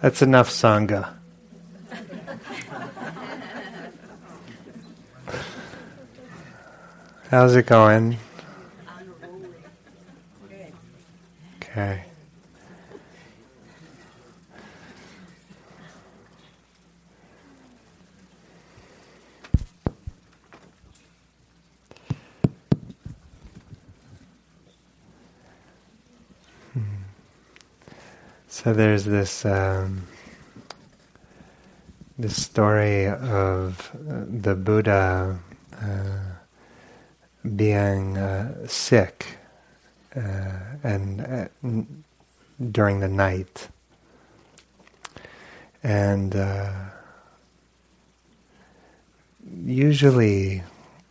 [0.00, 1.14] That's enough Sangha.
[7.30, 8.16] How's it going?
[11.56, 12.07] Okay.
[28.68, 30.02] So there's this um,
[32.18, 35.38] this story of uh, the Buddha
[35.80, 36.18] uh,
[37.56, 39.38] being uh, sick
[40.14, 40.50] uh,
[40.84, 42.04] and uh, n-
[42.70, 43.68] during the night,
[45.82, 46.70] and uh,
[49.64, 50.62] usually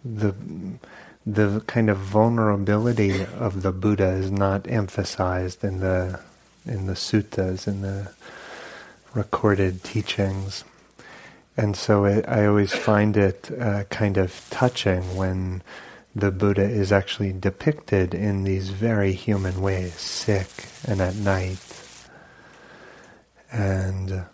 [0.05, 0.35] the
[1.25, 6.19] the kind of vulnerability of the Buddha is not emphasized in the
[6.67, 8.11] in the suttas in the
[9.13, 10.63] recorded teachings.
[11.55, 15.63] And so it, I always find it uh, kind of touching when
[16.15, 20.49] the Buddha is actually depicted in these very human ways, sick
[20.87, 21.59] and at night.
[23.51, 24.25] And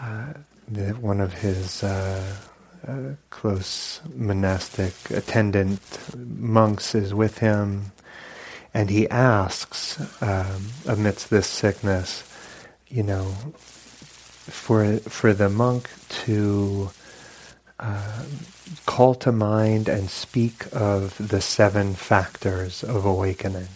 [0.00, 0.32] uh,
[0.68, 2.36] the, one of his uh,
[2.86, 2.98] uh,
[3.30, 5.80] close monastic attendant
[6.16, 7.92] monks is with him,
[8.74, 12.28] and he asks, um, amidst this sickness,
[12.88, 13.24] you know,
[14.50, 16.90] for for the monk to
[17.78, 18.24] uh,
[18.84, 23.68] call to mind and speak of the seven factors of awakening.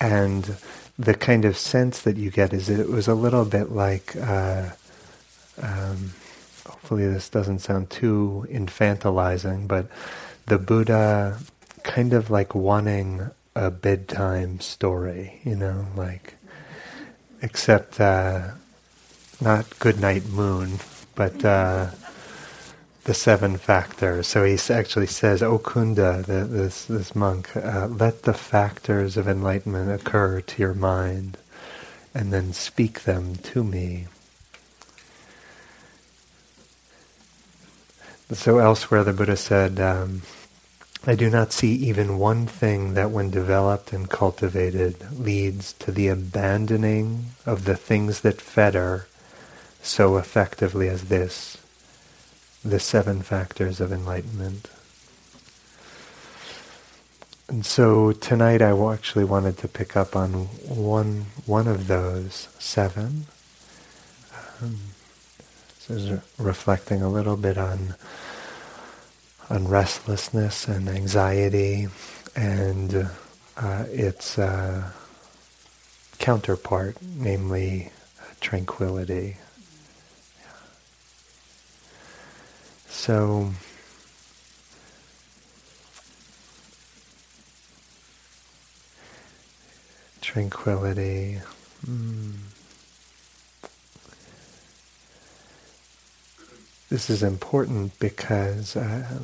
[0.00, 0.56] And
[0.98, 4.70] the kind of sense that you get is it was a little bit like, uh,
[5.62, 6.12] um,
[6.66, 9.86] hopefully this doesn't sound too infantilizing, but
[10.46, 11.38] the Buddha
[11.90, 16.34] kind of like wanting a bedtime story, you know, like,
[17.42, 18.52] except uh,
[19.40, 20.78] not Good Night Moon,
[21.16, 21.88] but uh,
[23.04, 24.28] the seven factors.
[24.28, 29.26] So he actually says, O Kunda, the, this, this monk, uh, let the factors of
[29.26, 31.38] enlightenment occur to your mind
[32.14, 34.06] and then speak them to me.
[38.32, 40.22] So elsewhere the Buddha said, um,
[41.06, 46.08] I do not see even one thing that when developed and cultivated leads to the
[46.08, 49.06] abandoning of the things that fetter
[49.82, 51.56] so effectively as this
[52.62, 54.68] the seven factors of enlightenment.
[57.48, 60.32] And so tonight I actually wanted to pick up on
[60.68, 63.26] one one of those seven.
[64.62, 64.78] Um,
[65.78, 67.94] so reflecting a little bit on
[69.50, 71.88] on restlessness and anxiety
[72.36, 73.10] and
[73.56, 74.90] uh, its uh,
[76.18, 77.90] counterpart, namely
[78.40, 79.36] tranquility.
[82.88, 83.50] So,
[90.20, 91.40] tranquility.
[91.84, 92.34] Mm.
[96.88, 99.20] This is important because uh,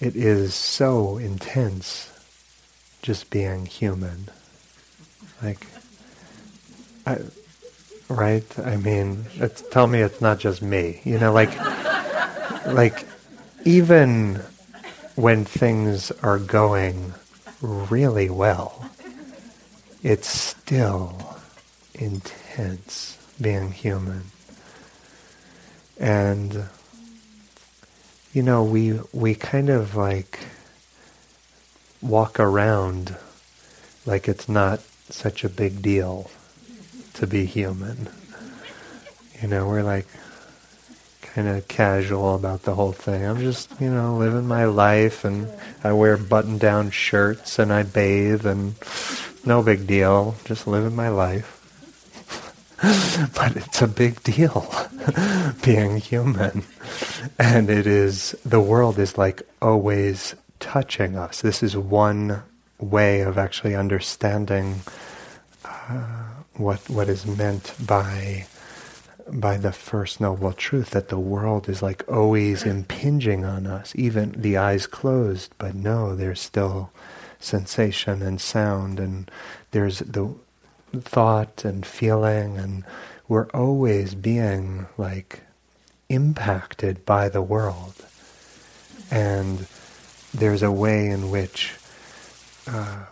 [0.00, 2.12] it is so intense
[3.02, 4.28] just being human.
[5.42, 5.66] Like,
[7.06, 7.18] I,
[8.08, 8.58] right?
[8.58, 9.26] I mean,
[9.70, 11.00] tell me it's not just me.
[11.04, 11.56] You know, like
[12.66, 13.06] like
[13.64, 14.36] even
[15.14, 17.14] when things are going
[17.60, 18.90] really well,
[20.02, 21.36] it's still
[21.94, 24.24] intense being human.
[25.98, 26.68] And
[28.38, 30.38] you know, we we kind of like
[32.00, 33.16] walk around
[34.06, 34.78] like it's not
[35.10, 36.30] such a big deal
[37.14, 38.08] to be human.
[39.42, 40.06] You know, we're like,
[41.22, 43.24] kind of casual about the whole thing.
[43.24, 45.48] I'm just, you know, living my life and
[45.82, 48.76] I wear button down shirts and I bathe and
[49.44, 51.57] no big deal, just living my life.
[53.34, 54.72] but it's a big deal
[55.64, 56.64] being human.
[57.38, 61.40] And it is, the world is like always touching us.
[61.40, 62.42] This is one
[62.78, 64.82] way of actually understanding
[65.64, 68.46] uh, what what is meant by
[69.30, 74.32] by the first noble truth that the world is like always impinging on us, even
[74.36, 76.90] the eyes closed, but no, there's still
[77.38, 79.30] sensation and sound, and
[79.72, 80.34] there's the
[80.96, 82.84] thought and feeling, and
[83.28, 85.40] we're always being like
[86.08, 87.94] impacted by the world.
[89.10, 89.66] And
[90.34, 91.74] there's a way in which
[92.66, 93.04] uh,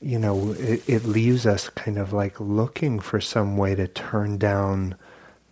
[0.00, 4.38] you know, it, it leaves us kind of like looking for some way to turn
[4.38, 4.94] down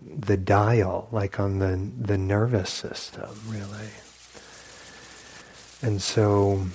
[0.02, 3.88] the dial, like on the the nervous system, really.
[5.80, 6.66] And so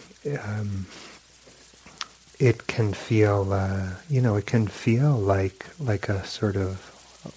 [0.44, 0.88] um,
[2.40, 6.86] it can feel, uh, you know, it can feel like like a sort of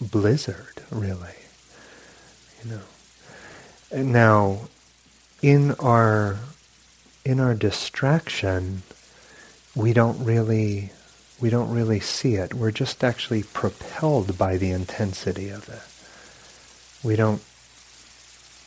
[0.00, 1.36] blizzard, really.
[2.64, 2.82] You know.
[3.90, 4.68] And now,
[5.42, 6.38] in our
[7.24, 8.82] in our distraction,
[9.74, 10.92] we don't really
[11.40, 12.54] we don't really see it.
[12.54, 15.82] We're just actually propelled by the intensity of it.
[17.06, 17.42] We don't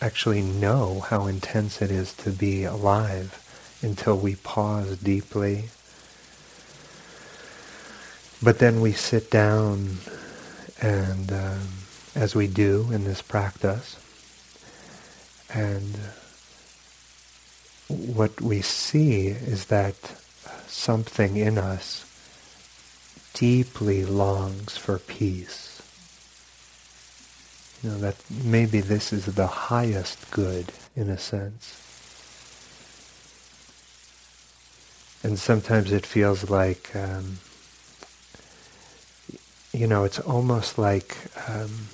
[0.01, 3.41] actually know how intense it is to be alive
[3.81, 5.69] until we pause deeply.
[8.45, 9.97] But then we sit down
[10.79, 11.67] and um,
[12.13, 13.97] as we do in this practice,
[15.51, 15.97] and
[17.87, 19.95] what we see is that
[20.67, 22.05] something in us
[23.33, 25.81] deeply longs for peace.
[27.81, 31.81] You know, that maybe this is the highest good in a sense.
[35.23, 37.39] And sometimes it feels like, um,
[39.75, 41.17] you know, it's almost like,
[41.47, 41.87] um,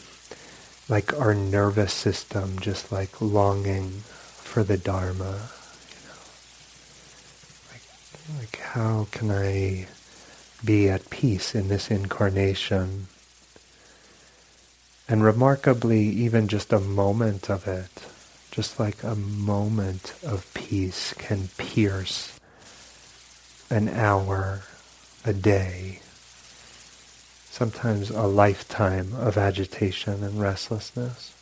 [0.87, 5.49] like our nervous system just like longing for the Dharma.
[5.89, 6.21] You know,
[7.71, 7.81] like,
[8.39, 9.87] like how can I
[10.63, 13.07] be at peace in this incarnation.
[15.07, 17.89] And remarkably, even just a moment of it,
[18.51, 22.39] just like a moment of peace can pierce
[23.69, 24.61] an hour,
[25.25, 25.99] a day,
[27.51, 31.33] sometimes a lifetime of agitation and restlessness.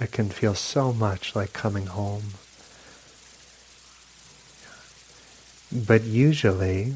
[0.00, 2.24] It can feel so much like coming home.
[5.72, 6.94] But usually,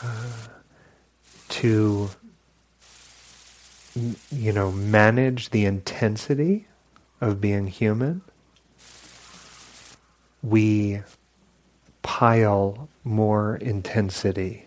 [0.00, 0.30] uh,
[1.48, 2.10] to
[4.30, 6.66] you know manage the intensity
[7.20, 8.22] of being human
[10.42, 11.00] we
[12.02, 14.63] pile more intensity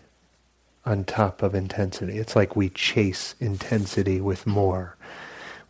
[0.88, 4.96] on top of intensity it's like we chase intensity with more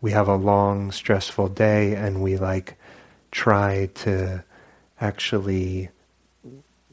[0.01, 2.77] we have a long stressful day and we like
[3.31, 4.43] try to
[5.01, 5.91] actually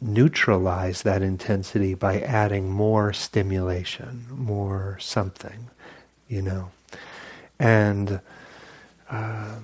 [0.01, 5.69] neutralize that intensity by adding more stimulation, more something,
[6.27, 6.71] you know.
[7.57, 8.19] And,
[9.09, 9.55] uh,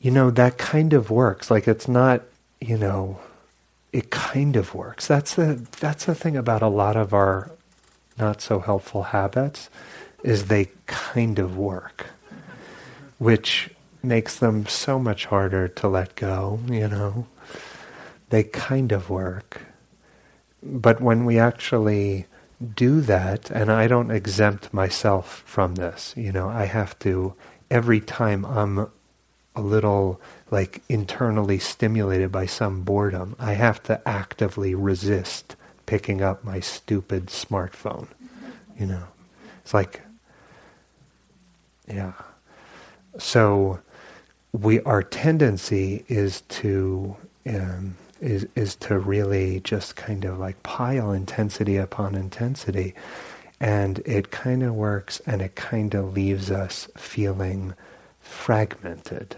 [0.00, 1.50] you know, that kind of works.
[1.50, 2.22] Like it's not,
[2.60, 3.20] you know,
[3.92, 5.06] it kind of works.
[5.06, 7.50] That's the, that's the thing about a lot of our
[8.18, 9.70] not so helpful habits
[10.22, 12.06] is they kind of work,
[13.18, 13.70] which
[14.02, 17.26] makes them so much harder to let go, you know
[18.32, 19.60] they kind of work.
[20.62, 22.26] But when we actually
[22.74, 27.34] do that, and I don't exempt myself from this, you know, I have to,
[27.70, 28.88] every time I'm
[29.54, 30.20] a little
[30.50, 35.56] like internally stimulated by some boredom, I have to actively resist
[35.86, 38.08] picking up my stupid smartphone.
[38.78, 39.04] You know,
[39.62, 40.02] it's like,
[41.86, 42.12] yeah.
[43.18, 43.80] So,
[44.52, 47.16] we our tendency is to
[47.46, 52.94] um, is is to really just kind of like pile intensity upon intensity
[53.60, 57.74] and it kind of works and it kind of leaves us feeling
[58.20, 59.36] fragmented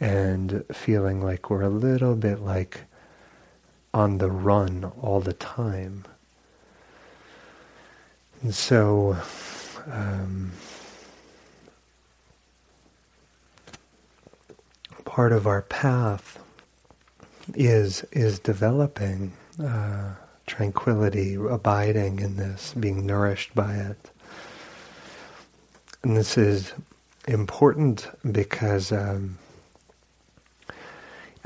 [0.00, 2.82] and feeling like we're a little bit like
[3.94, 6.04] on the run all the time
[8.42, 9.16] and so
[9.90, 10.52] um,
[15.04, 16.38] part of our path
[17.54, 20.14] is is developing uh,
[20.46, 24.10] tranquility, abiding in this, being nourished by it.
[26.02, 26.72] And this is
[27.26, 29.38] important because um,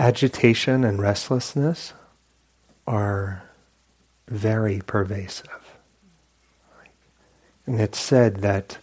[0.00, 1.92] agitation and restlessness
[2.87, 3.42] are
[4.28, 5.76] very pervasive.
[7.66, 8.78] And it's said that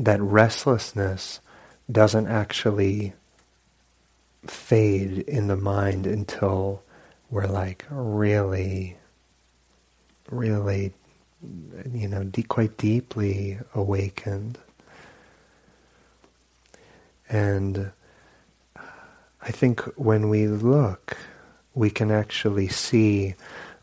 [0.00, 1.38] that restlessness
[1.90, 3.12] doesn't actually
[4.44, 6.82] fade in the mind until
[7.30, 8.96] we're like really,
[10.30, 10.92] really,
[11.92, 14.58] you know, de- quite deeply awakened.
[17.28, 17.92] And
[19.46, 21.18] I think when we look,
[21.74, 23.34] we can actually see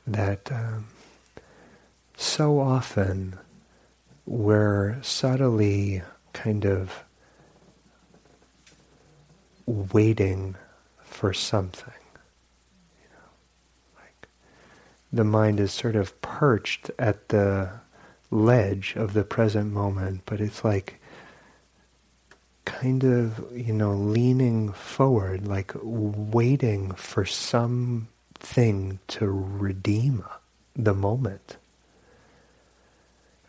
[0.07, 0.87] that um,
[2.17, 3.37] so often
[4.25, 6.01] we're subtly
[6.33, 7.03] kind of
[9.67, 10.55] waiting
[11.03, 11.93] for something.
[12.97, 14.29] You know, like
[15.13, 17.69] the mind is sort of perched at the
[18.31, 21.00] ledge of the present moment, but it's like
[22.79, 30.23] kind of, you know, leaning forward, like waiting for something to redeem
[30.75, 31.57] the moment.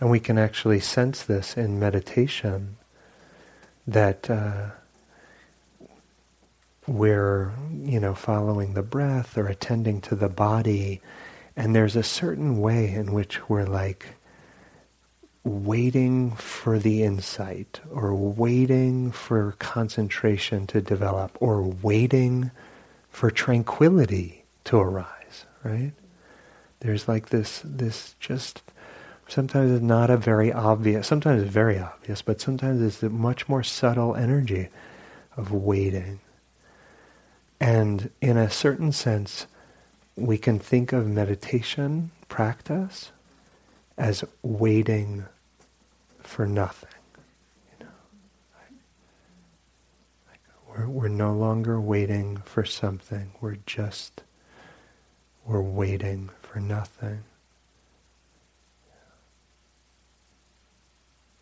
[0.01, 2.77] And we can actually sense this in meditation
[3.87, 4.71] that uh,
[6.87, 7.53] we're,
[7.85, 11.01] you know, following the breath or attending to the body,
[11.57, 14.17] and there's a certain way in which we're like
[15.45, 22.51] waiting for the insight or waiting for concentration to develop or waiting
[23.11, 25.93] for tranquility to arise, right?
[26.81, 28.63] There's like this, this just,
[29.29, 33.49] sometimes it's not a very obvious, sometimes it's very obvious, but sometimes it's a much
[33.49, 34.69] more subtle energy
[35.37, 36.21] of waiting.
[37.61, 39.47] And in a certain sense,
[40.17, 43.13] we can think of meditation practice
[43.97, 45.25] as waiting
[46.21, 46.89] for nothing.
[47.79, 47.93] You know,
[50.29, 53.33] like we're, we're no longer waiting for something.
[53.41, 54.23] We're just,
[55.45, 57.25] we're waiting for nothing.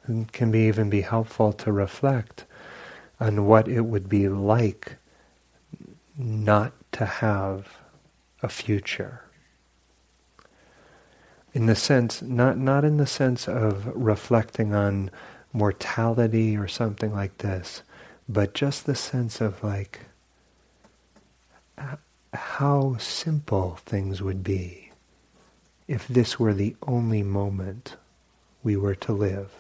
[0.09, 2.45] It can be even be helpful to reflect
[3.21, 4.97] on what it would be like
[6.17, 7.69] not to have
[8.43, 9.23] a future
[11.53, 15.11] in the sense, not, not in the sense of reflecting on
[15.53, 17.83] mortality or something like this,
[18.29, 20.01] but just the sense of like
[22.33, 24.93] how simple things would be
[25.89, 27.97] if this were the only moment
[28.63, 29.51] we were to live.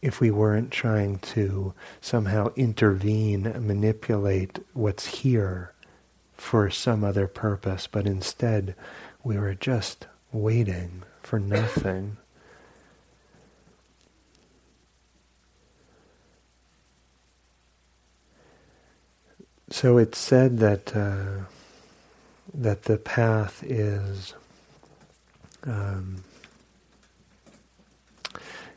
[0.00, 5.74] If we weren't trying to somehow intervene manipulate what's here
[6.36, 8.74] for some other purpose, but instead
[9.24, 12.16] we were just waiting for nothing.
[19.70, 21.44] So it's said that uh,
[22.54, 24.34] that the path is
[25.64, 26.24] um,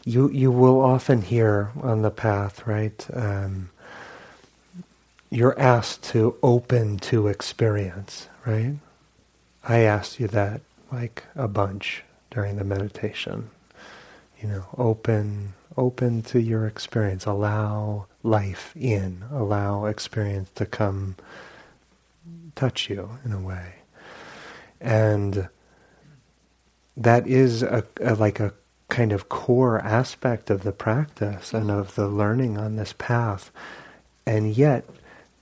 [0.05, 3.05] you you will often hear on the path, right?
[3.13, 3.71] Um,
[5.35, 8.75] you're asked to open to experience, right?
[9.67, 10.61] I asked you that
[10.91, 13.49] like a bunch during the meditation.
[14.41, 17.25] You know, open open to your experience.
[17.25, 19.25] Allow life in.
[19.29, 21.17] Allow experience to come
[22.55, 23.75] touch you in a way.
[24.79, 25.49] And
[26.95, 28.53] that is a, a, like a
[28.87, 33.51] kind of core aspect of the practice and of the learning on this path.
[34.25, 34.85] And yet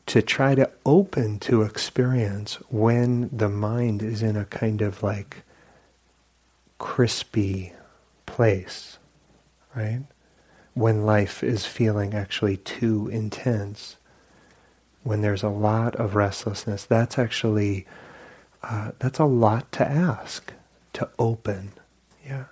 [0.06, 5.44] to try to open to experience when the mind is in a kind of like
[6.78, 7.74] crispy
[8.26, 8.98] place,
[9.76, 10.04] right?
[10.74, 13.98] When life is feeling actually too intense,
[15.04, 17.86] when there's a lot of restlessness, that's actually
[18.62, 20.54] uh, that's a lot to ask
[20.94, 21.74] to open,
[22.26, 22.46] yeah.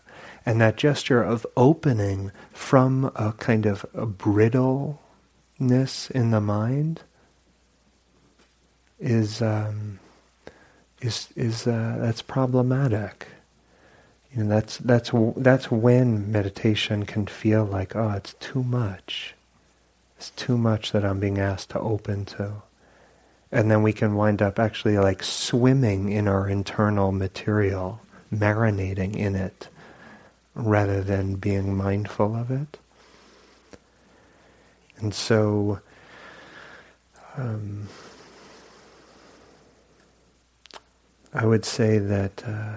[0.46, 5.00] And that gesture of opening from a kind of a brittleness
[6.12, 7.02] in the mind
[9.02, 10.00] is um,
[11.02, 13.28] is is uh, that's problematic.
[14.34, 19.34] You know, that's that's that's when meditation can feel like, oh, it's too much.
[20.18, 22.62] It's too much that I'm being asked to open to.
[23.52, 28.00] And then we can wind up actually like swimming in our internal material,
[28.34, 29.68] marinating in it,
[30.56, 32.78] rather than being mindful of it.
[35.00, 35.80] And so,
[37.36, 37.90] um,
[41.34, 42.76] I would say that, uh,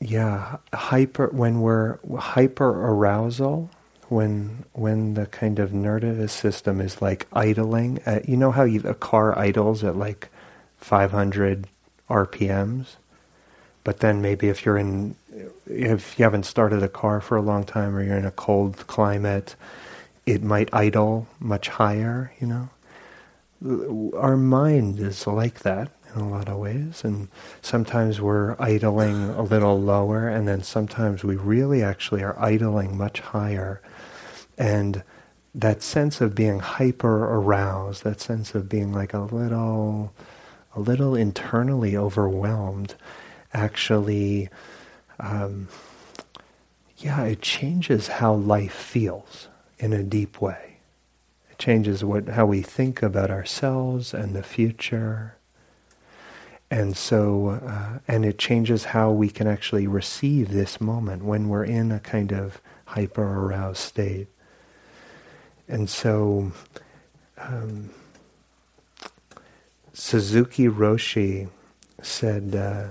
[0.00, 3.70] yeah, hyper when we're hyper arousal,
[4.08, 8.00] when when the kind of nervous system is like idling.
[8.06, 10.30] At, you know how you, a car idles at like
[10.78, 11.66] 500
[12.08, 12.96] RPMs,
[13.84, 15.14] but then maybe if you're in,
[15.66, 18.86] if you haven't started a car for a long time or you're in a cold
[18.86, 19.56] climate,
[20.24, 22.32] it might idle much higher.
[22.40, 22.68] You
[23.62, 27.04] know, our mind is like that in a lot of ways.
[27.04, 27.28] And
[27.62, 33.20] sometimes we're idling a little lower, and then sometimes we really actually are idling much
[33.20, 33.80] higher.
[34.56, 35.02] And
[35.54, 40.12] that sense of being hyper aroused, that sense of being like a little,
[40.74, 42.94] a little internally overwhelmed,
[43.52, 44.48] actually,
[45.18, 45.68] um,
[46.98, 49.48] yeah, it changes how life feels
[49.78, 50.78] in a deep way.
[51.50, 55.37] It changes what how we think about ourselves and the future.
[56.70, 61.64] And so, uh, and it changes how we can actually receive this moment when we're
[61.64, 64.28] in a kind of hyper aroused state.
[65.66, 66.52] And so,
[67.38, 67.90] um,
[69.92, 71.48] Suzuki Roshi
[72.02, 72.88] said, uh,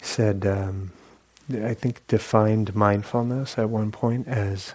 [0.00, 0.92] said, um,
[1.52, 4.74] I think defined mindfulness at one point as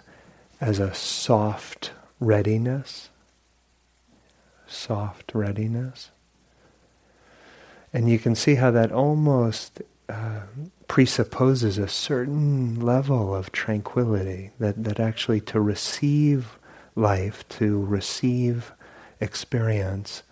[0.60, 3.10] as a soft readiness,
[4.68, 6.11] soft readiness.
[7.92, 10.42] And you can see how that almost uh,
[10.88, 16.58] presupposes a certain level of tranquility, that, that actually to receive
[16.94, 18.72] life, to receive
[19.20, 20.22] experience,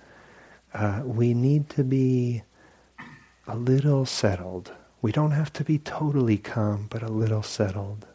[0.75, 2.43] uh, we need to be
[3.47, 4.73] a little settled.
[5.03, 8.07] We don't have to be totally calm, but a little settled.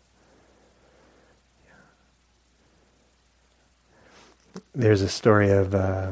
[4.74, 6.12] There's a story of uh,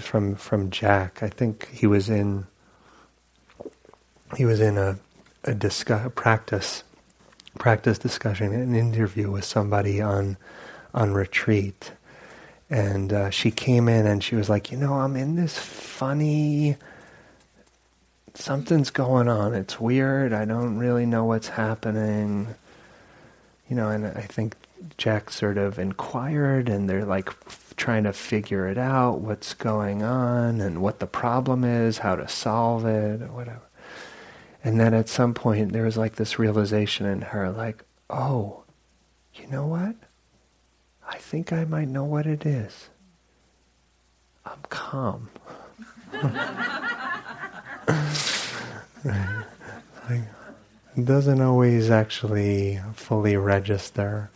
[0.00, 1.22] from from Jack.
[1.22, 2.46] I think he was in
[4.36, 4.98] he was in a
[5.44, 6.82] a, discuss, practice
[7.58, 10.36] practice discussion, an interview with somebody on
[10.92, 11.92] on retreat,
[12.70, 16.76] and uh, she came in and she was like, you know, I'm in this funny,
[18.34, 19.54] something's going on.
[19.54, 20.32] It's weird.
[20.32, 22.54] I don't really know what's happening.
[23.68, 24.56] You know, and I think
[24.98, 27.30] Jack sort of inquired and they're like
[27.76, 32.28] trying to figure it out, what's going on and what the problem is, how to
[32.28, 33.68] solve it, or whatever.
[34.62, 38.62] And then at some point there was like this realization in her, like, oh,
[39.34, 39.96] you know what?
[41.06, 42.88] I think I might know what it is.
[44.46, 45.28] I'm calm.
[50.08, 50.22] like,
[51.02, 54.30] doesn't always actually fully register.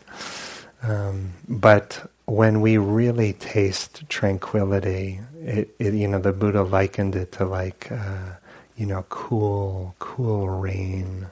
[0.82, 7.32] Um, but when we really taste tranquility, it, it, you know, the Buddha likened it
[7.32, 8.32] to like, uh,
[8.76, 11.26] you know, cool, cool rain.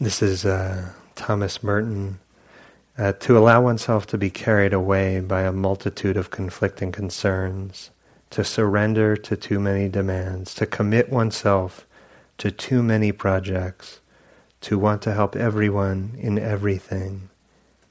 [0.00, 2.18] This is uh, Thomas Merton
[2.98, 7.90] uh, to allow oneself to be carried away by a multitude of conflicting concerns,
[8.30, 11.86] to surrender to too many demands, to commit oneself
[12.38, 14.00] to too many projects,
[14.62, 17.28] to want to help everyone in everything,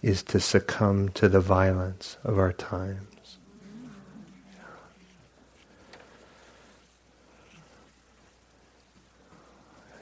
[0.04, 3.38] is to succumb to the violence of our times.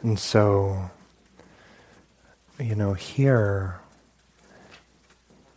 [0.01, 0.89] And so,
[2.59, 3.79] you know, here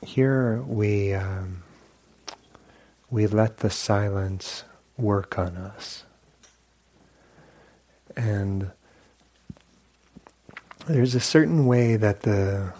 [0.02, 1.62] here we um,
[3.08, 4.64] we let the silence
[4.98, 6.04] work on us,
[8.14, 8.70] and
[10.86, 12.74] there's a certain way that the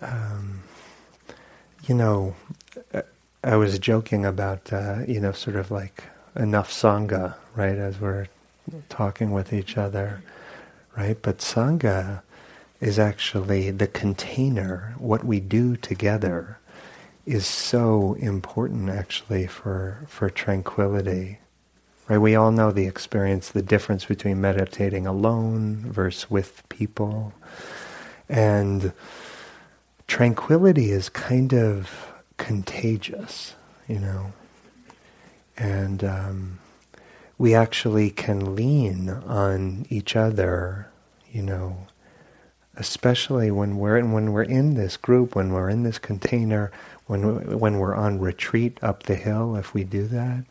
[0.00, 0.62] um,
[1.86, 2.34] you know
[3.42, 6.04] I was joking about uh, you know sort of like
[6.36, 8.28] enough sangha right as we're
[8.88, 10.22] talking with each other
[10.96, 12.22] right but sangha
[12.80, 14.94] is actually the container.
[14.98, 16.58] What we do together
[17.26, 21.38] is so important actually for, for tranquility.
[22.08, 22.18] Right?
[22.18, 27.34] We all know the experience, the difference between meditating alone versus with people.
[28.28, 28.92] And
[30.10, 33.54] tranquility is kind of contagious,
[33.86, 34.32] you know.
[35.56, 36.58] And um,
[37.38, 40.90] we actually can lean on each other,
[41.30, 41.86] you know,
[42.74, 46.72] especially when we're in, when we're in this group, when we're in this container,
[47.06, 50.44] when when we're on retreat up the hill, if we do that,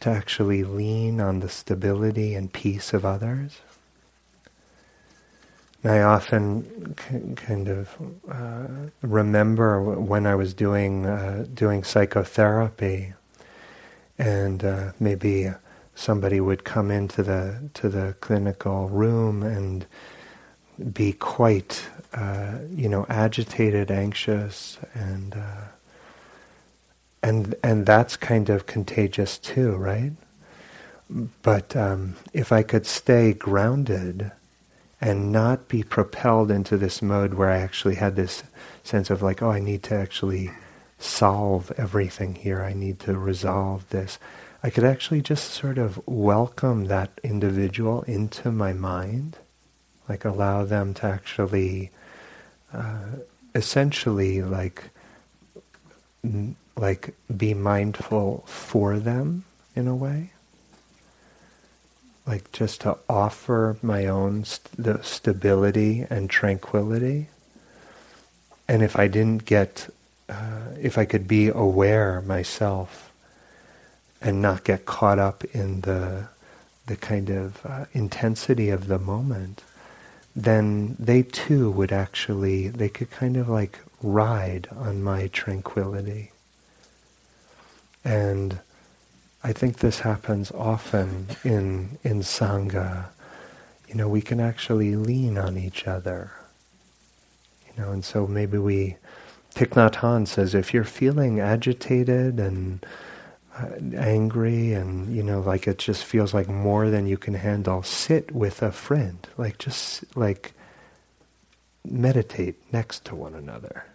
[0.00, 3.60] to actually lean on the stability and peace of others.
[5.84, 6.94] I often
[7.36, 7.96] kind of
[8.30, 13.14] uh, remember when I was doing uh, doing psychotherapy,
[14.18, 15.50] and uh, maybe
[15.94, 19.86] somebody would come into the to the clinical room and
[20.92, 25.66] be quite, uh, you know, agitated, anxious, and uh,
[27.22, 30.12] and and that's kind of contagious too, right?
[31.42, 34.32] But um, if I could stay grounded
[35.00, 38.42] and not be propelled into this mode where I actually had this
[38.82, 40.50] sense of like, oh, I need to actually
[40.98, 42.62] solve everything here.
[42.62, 44.18] I need to resolve this.
[44.62, 49.36] I could actually just sort of welcome that individual into my mind
[50.08, 51.90] like allow them to actually
[52.72, 53.16] uh,
[53.54, 54.90] essentially like
[56.76, 60.30] like be mindful for them in a way
[62.26, 67.28] like just to offer my own st- the stability and tranquility
[68.68, 69.88] and if I didn't get,
[70.28, 73.12] uh, if I could be aware myself
[74.22, 76.28] and not get caught up in the
[76.86, 79.62] the kind of uh, intensity of the moment,
[80.36, 86.30] then they too would actually they could kind of like ride on my tranquility.
[88.04, 88.60] And
[89.44, 93.08] I think this happens often in in sangha.
[93.88, 96.32] You know, we can actually lean on each other.
[97.68, 98.96] You know, and so maybe we
[99.54, 102.84] Thich Nhat Hanh says if you're feeling agitated and
[103.56, 107.84] uh, angry and you know like it just feels like more than you can handle
[107.84, 110.54] sit with a friend like just like
[111.84, 113.86] meditate next to one another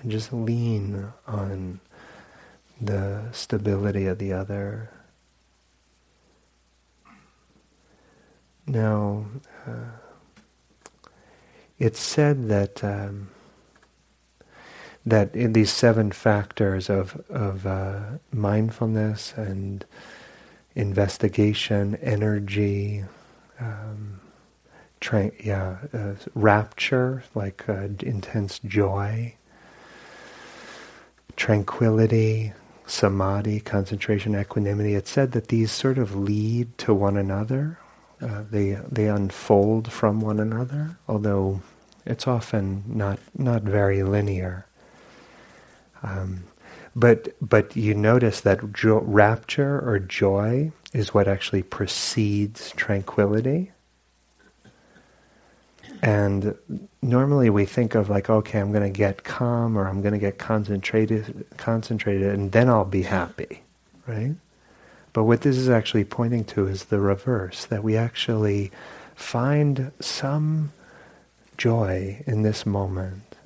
[0.00, 1.80] and just lean on
[2.80, 4.90] the stability of the other.
[8.66, 9.26] Now,
[9.66, 9.96] uh,
[11.78, 13.30] it's said that um,
[15.06, 18.00] that in these seven factors of of uh,
[18.32, 19.84] mindfulness and
[20.74, 23.04] investigation, energy,
[23.58, 24.20] um,
[25.00, 29.34] tra- yeah, uh, rapture, like uh, intense joy,
[31.36, 32.52] tranquility,
[32.90, 34.94] samadhi, concentration, equanimity.
[34.94, 37.78] It's said that these sort of lead to one another.
[38.20, 41.62] Uh, they they unfold from one another, although
[42.06, 44.66] it's often not not very linear.
[46.02, 46.44] Um,
[46.96, 53.72] but but you notice that jo- rapture or joy is what actually precedes tranquility.
[56.02, 56.56] And
[57.02, 60.18] normally we think of like, okay, I'm going to get calm or I'm going to
[60.18, 63.62] get concentrated, concentrated, and then I'll be happy,
[64.06, 64.34] right?
[65.12, 68.70] But what this is actually pointing to is the reverse, that we actually
[69.16, 70.72] find some
[71.56, 73.36] joy in this moment.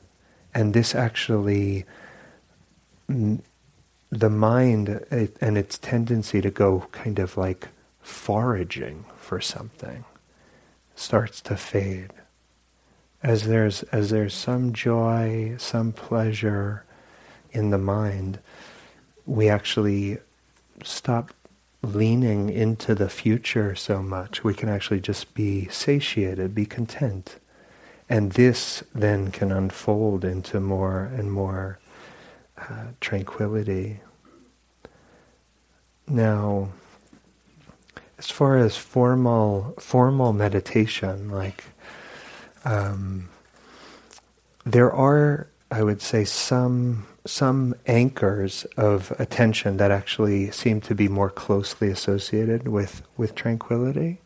[0.55, 1.87] And this actually,
[3.09, 3.41] mm,
[4.11, 5.07] the mind
[5.41, 7.69] and its tendency to go kind of like
[8.03, 10.05] foraging for something
[10.95, 12.13] starts to fade
[13.23, 16.85] as there's as there's some joy, some pleasure
[17.53, 18.39] in the mind,
[19.27, 20.19] we actually
[20.83, 21.33] stop
[21.83, 24.45] leaning into the future so much.
[24.45, 27.37] We can actually just be satiated, be content.
[28.09, 31.79] And this then can unfold into more and more
[32.59, 34.01] uh, tranquility.
[36.07, 36.71] Now,
[38.19, 41.65] as far as formal formal meditation, like
[42.65, 43.29] um,
[44.65, 51.07] there are, I would say, some some anchors of attention that actually seem to be
[51.07, 54.21] more closely associated with with tranquility.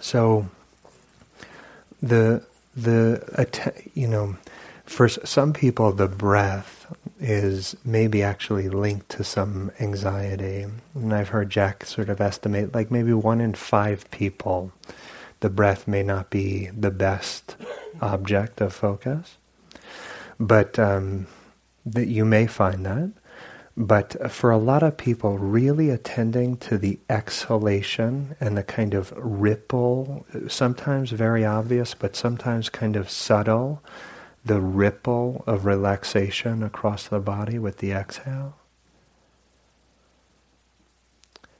[0.00, 0.48] So
[2.02, 4.36] the the you know
[4.84, 11.50] for some people the breath is maybe actually linked to some anxiety and I've heard
[11.50, 14.72] Jack sort of estimate like maybe one in five people
[15.42, 17.56] the breath may not be the best
[18.00, 19.36] object of focus,
[20.40, 21.26] but um,
[21.84, 23.10] that you may find that.
[23.76, 29.12] But for a lot of people, really attending to the exhalation and the kind of
[29.16, 33.82] ripple, sometimes very obvious, but sometimes kind of subtle,
[34.44, 38.56] the ripple of relaxation across the body with the exhale.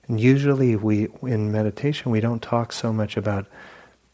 [0.07, 3.47] And usually we, in meditation, we don't talk so much about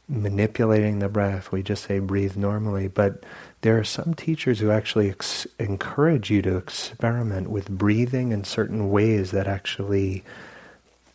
[0.08, 1.52] manipulating the breath.
[1.52, 2.88] We just say breathe normally.
[2.88, 3.22] But
[3.60, 8.90] there are some teachers who actually ex- encourage you to experiment with breathing in certain
[8.90, 10.24] ways that actually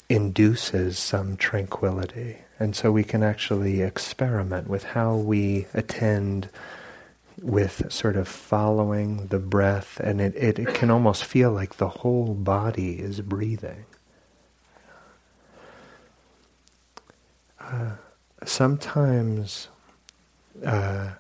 [0.10, 2.38] induces some tranquility.
[2.60, 6.50] And so we can actually experiment with how we attend
[7.42, 11.90] with sort of following the breath, and it, it, it can almost feel like the
[11.90, 13.86] whole body is breathing.
[17.60, 17.92] Uh,
[18.50, 19.68] sometimes
[20.66, 21.12] uh,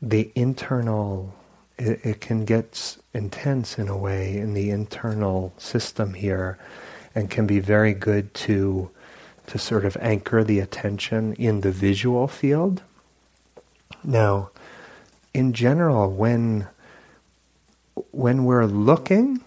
[0.00, 1.34] the internal
[1.78, 6.56] it, it, can get intense in a way in the internal system here
[7.14, 8.90] and can be very good to
[9.46, 12.82] to sort of anchor the attention in the visual field.
[14.02, 14.50] Now
[15.32, 16.68] in general when
[18.12, 19.42] when we're looking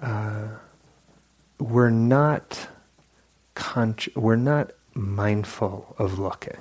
[0.00, 0.48] uh,
[1.58, 2.68] we're not
[3.54, 6.60] con- we're not mindful of looking.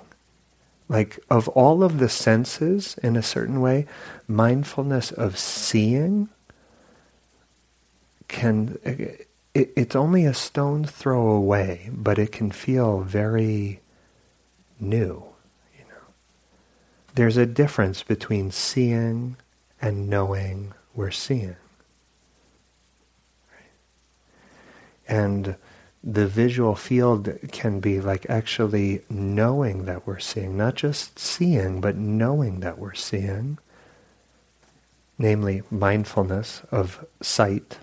[0.90, 3.88] Like, of all of the senses, in a certain way,
[4.28, 6.30] mindfulness of seeing
[8.28, 13.80] can, it, it's only a stone's throw away, but it can feel very
[14.80, 15.24] new,
[15.78, 16.14] you know.
[17.16, 19.38] there's a difference between seeing
[19.82, 21.56] and knowing we're seeing.
[25.08, 25.56] And
[26.04, 31.96] the visual field can be like actually knowing that we're seeing, not just seeing, but
[31.96, 33.58] knowing that we're seeing,
[35.18, 37.78] namely mindfulness of sight,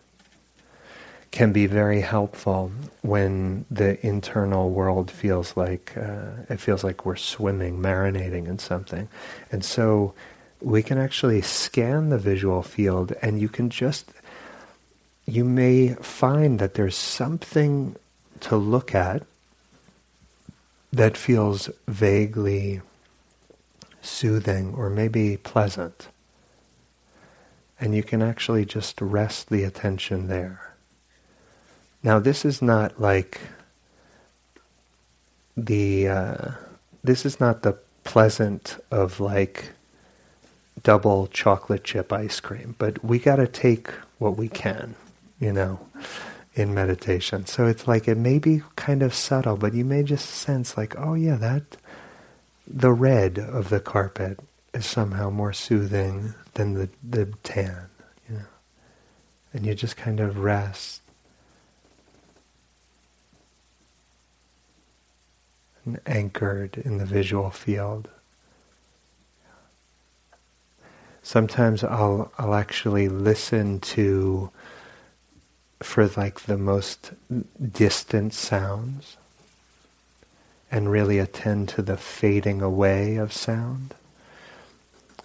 [1.30, 7.16] can be very helpful when the internal world feels like uh, it feels like we're
[7.16, 9.08] swimming, marinating in something,
[9.50, 10.12] and so
[10.60, 14.10] we can actually scan the visual field, and you can just
[15.24, 17.96] you may find that there's something
[18.42, 19.22] to look at
[20.92, 22.80] that feels vaguely
[24.02, 26.08] soothing or maybe pleasant.
[27.78, 30.74] And you can actually just rest the attention there.
[32.02, 33.40] Now, this is not like
[35.56, 36.50] the, uh,
[37.04, 39.70] this is not the pleasant of like
[40.82, 44.94] double chocolate chip ice cream, but we got to take what we can,
[45.38, 45.80] you know
[46.54, 47.46] in meditation.
[47.46, 50.98] So it's like it may be kind of subtle, but you may just sense like,
[50.98, 51.76] oh yeah, that
[52.66, 54.40] the red of the carpet
[54.74, 57.86] is somehow more soothing than the, the tan,
[58.28, 58.44] you know.
[59.52, 61.02] And you just kind of rest.
[65.84, 68.10] And anchored in the visual field.
[71.22, 74.50] Sometimes I'll I'll actually listen to
[75.82, 77.12] for like the most
[77.72, 79.16] distant sounds
[80.70, 83.94] and really attend to the fading away of sound.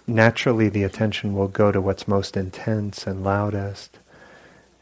[0.06, 3.98] Naturally, the attention will go to what's most intense and loudest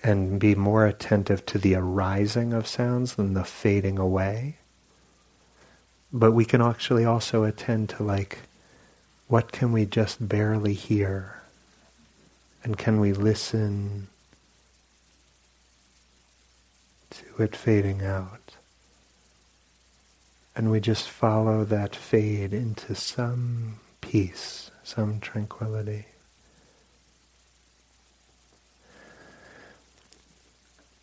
[0.02, 4.56] and be more attentive to the arising of sounds than the fading away.
[6.12, 8.40] But we can actually also attend to like,
[9.28, 11.42] what can we just barely hear?
[12.62, 14.08] And can we listen
[17.03, 17.03] to
[17.38, 18.56] it fading out.
[20.56, 26.06] And we just follow that fade into some peace, some tranquility.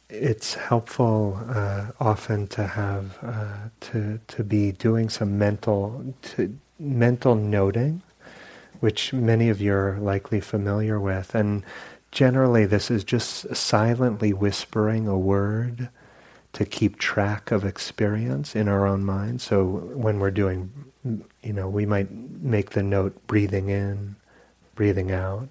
[0.10, 7.36] It's helpful uh, often to have uh, to to be doing some mental to, mental
[7.36, 8.02] noting,
[8.82, 11.64] which many of you are likely familiar with, and
[12.12, 15.90] generally this is just silently whispering a word
[16.54, 19.42] to keep track of experience in our own mind.
[19.42, 20.72] So when we're doing,
[21.42, 24.16] you know, we might make the note breathing in,
[24.76, 25.50] breathing out.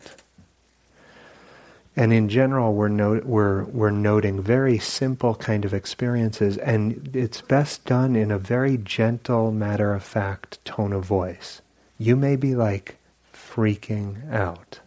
[1.96, 7.84] And in general, we're, we're, we're noting very simple kind of experiences, and it's best
[7.84, 11.60] done in a very gentle, matter of fact tone of voice.
[11.98, 12.96] You may be like
[13.34, 14.80] freaking out,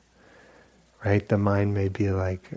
[1.04, 1.28] right?
[1.28, 2.52] The mind may be like,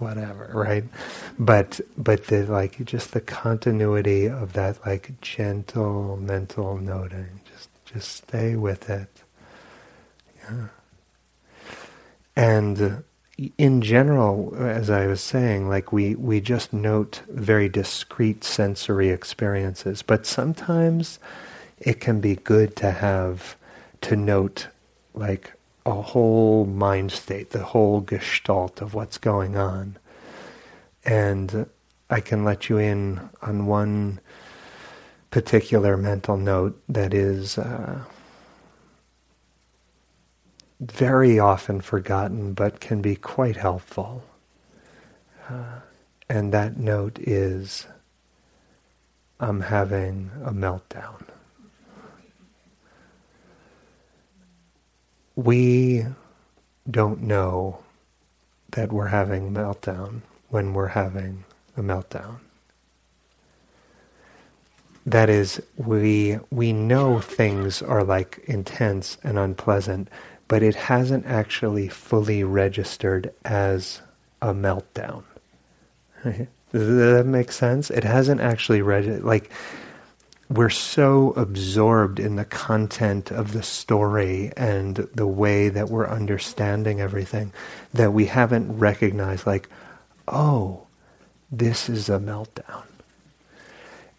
[0.00, 0.84] whatever, right?
[1.38, 8.12] But but the like just the continuity of that like gentle mental noting, just just
[8.12, 9.08] stay with it.
[10.42, 10.68] Yeah.
[12.36, 12.90] And uh,
[13.56, 20.02] in general, as I was saying, like we, we just note very discrete sensory experiences,
[20.02, 21.18] but sometimes
[21.78, 23.56] it can be good to have
[24.02, 24.68] to note
[25.14, 25.52] like
[25.90, 29.98] a whole mind state, the whole gestalt of what's going on.
[31.04, 31.66] And
[32.08, 34.20] I can let you in on one
[35.30, 38.04] particular mental note that is uh,
[40.80, 44.24] very often forgotten but can be quite helpful.
[45.48, 45.80] Uh,
[46.28, 47.86] and that note is
[49.40, 51.29] I'm having a meltdown.
[55.44, 56.04] We
[56.90, 57.78] don't know
[58.72, 61.44] that we're having a meltdown when we're having
[61.76, 62.36] a meltdown.
[65.06, 70.08] That is, we we know things are like intense and unpleasant,
[70.46, 74.02] but it hasn't actually fully registered as
[74.42, 75.24] a meltdown.
[76.22, 77.90] Does that make sense?
[77.90, 79.50] It hasn't actually registered like
[80.50, 87.00] we're so absorbed in the content of the story and the way that we're understanding
[87.00, 87.52] everything
[87.94, 89.68] that we haven't recognized, like,
[90.26, 90.82] oh,
[91.52, 92.82] this is a meltdown.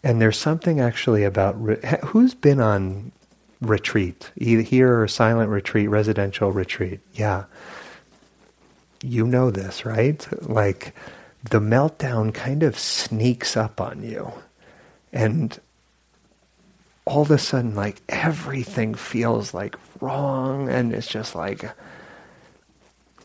[0.02, 3.12] And there's something actually about re- who's been on
[3.60, 7.00] retreat, either here or silent retreat, residential retreat.
[7.12, 7.44] Yeah.
[9.02, 10.26] You know this, right?
[10.48, 10.94] Like
[11.50, 14.32] the meltdown kind of sneaks up on you.
[15.12, 15.58] And
[17.04, 21.64] all of a sudden, like everything feels like wrong, and it's just like,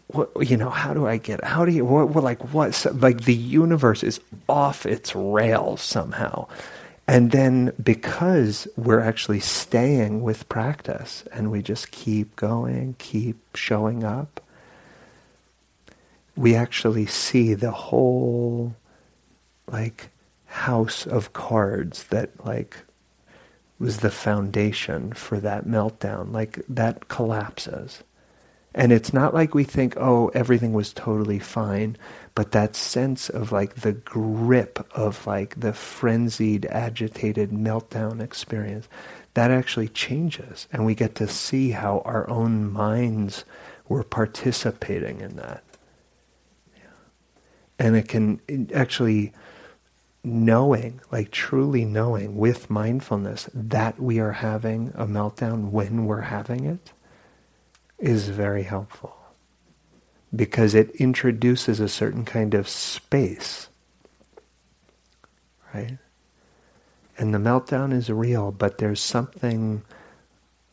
[0.07, 0.69] what you know?
[0.69, 1.43] How do I get?
[1.43, 1.85] How do you?
[1.85, 2.09] What?
[2.09, 2.85] what like what?
[2.93, 6.47] Like the universe is off its rails somehow,
[7.07, 14.03] and then because we're actually staying with practice, and we just keep going, keep showing
[14.03, 14.41] up,
[16.35, 18.75] we actually see the whole,
[19.71, 20.09] like
[20.45, 22.77] house of cards that like
[23.79, 26.31] was the foundation for that meltdown.
[26.31, 28.03] Like that collapses.
[28.73, 31.97] And it's not like we think, oh, everything was totally fine,
[32.35, 38.87] but that sense of like the grip of like the frenzied, agitated meltdown experience,
[39.33, 40.67] that actually changes.
[40.71, 43.45] And we get to see how our own minds
[43.87, 45.63] were participating in that.
[46.75, 46.83] Yeah.
[47.79, 49.33] And it can actually
[50.23, 56.65] knowing, like truly knowing with mindfulness that we are having a meltdown when we're having
[56.65, 56.91] it
[57.97, 59.15] is very helpful.
[60.35, 63.69] Because it introduces a certain kind of space,
[65.73, 65.97] right?
[67.17, 69.83] And the meltdown is real, but there's something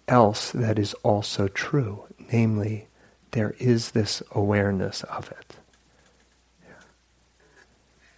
[0.09, 2.05] else that is also true.
[2.33, 2.89] Namely,
[3.31, 5.57] there is this awareness of it.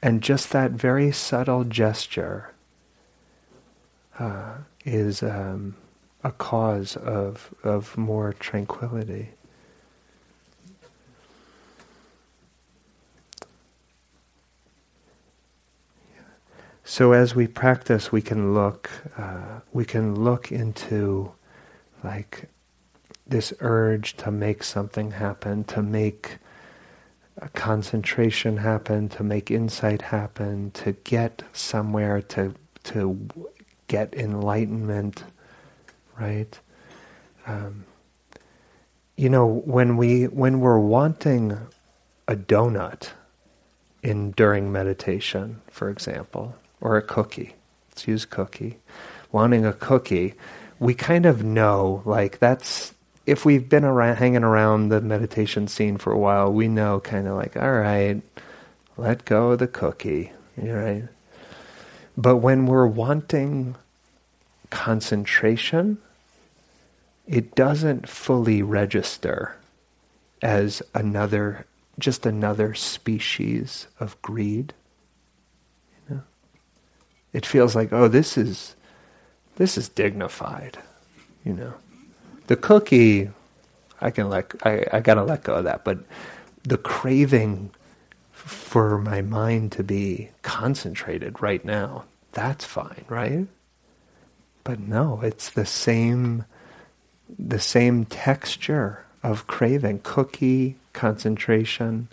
[0.02, 2.52] And just that very subtle gesture
[4.18, 5.76] uh, is um,
[6.22, 9.30] a cause of, of more tranquility.
[16.84, 21.32] So as we practice, we can look, uh, we can look into,
[22.04, 22.48] like,
[23.26, 26.38] this urge to make something happen, to make
[27.54, 33.28] concentration happen, to make insight happen, to get somewhere, to to
[33.88, 35.24] get enlightenment,
[36.18, 36.58] right?
[37.46, 37.84] Um,
[39.16, 41.58] you know, when we when we're wanting
[42.28, 43.10] a donut
[44.02, 47.54] in during meditation, for example, or a cookie,
[47.90, 48.78] let's use cookie,
[49.32, 50.34] wanting a cookie,
[50.78, 52.94] we kind of know like that's
[53.26, 57.26] if we've been around, hanging around the meditation scene for a while, we know kind
[57.26, 58.22] of like, all right,
[58.96, 61.04] let go of the cookie, right?
[62.16, 63.74] But when we're wanting
[64.70, 65.98] concentration,
[67.26, 69.56] it doesn't fully register
[70.40, 71.66] as another,
[71.98, 74.72] just another species of greed.
[76.08, 76.22] You know?
[77.32, 78.76] It feels like, oh, this is,
[79.56, 80.78] this is dignified,
[81.44, 81.74] you know
[82.46, 83.30] the cookie,
[84.00, 85.84] I can let I, I gotta let go of that.
[85.84, 85.98] But
[86.62, 87.70] the craving
[88.32, 93.46] for my mind to be concentrated right now, that's fine, right?
[94.64, 96.44] But no, it's the same
[97.38, 102.08] the same texture of craving, cookie, concentration.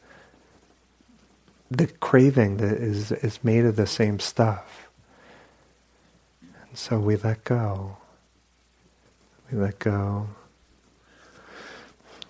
[1.69, 4.87] The craving that is is made of the same stuff.
[6.41, 7.97] And so we let go.
[9.53, 10.27] Let go.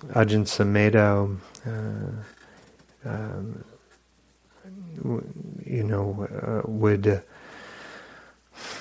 [0.10, 3.64] Ajahn Sumedho, uh, um,
[5.66, 7.24] you know, uh, would,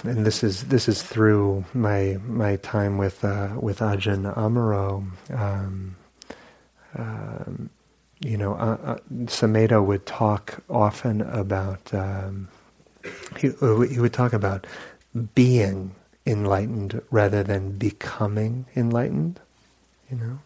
[0.03, 5.07] and this is this is through my my time with uh, with Ajahn Amaro.
[5.33, 5.97] Um,
[6.99, 7.71] um,
[8.19, 11.95] you know, uh, uh, Sumedho would talk often about.
[11.95, 12.49] Um,
[13.39, 13.51] he,
[13.89, 14.67] he would talk about
[15.37, 19.41] being enlightened rather than becoming enlightened,
[20.11, 20.39] you know?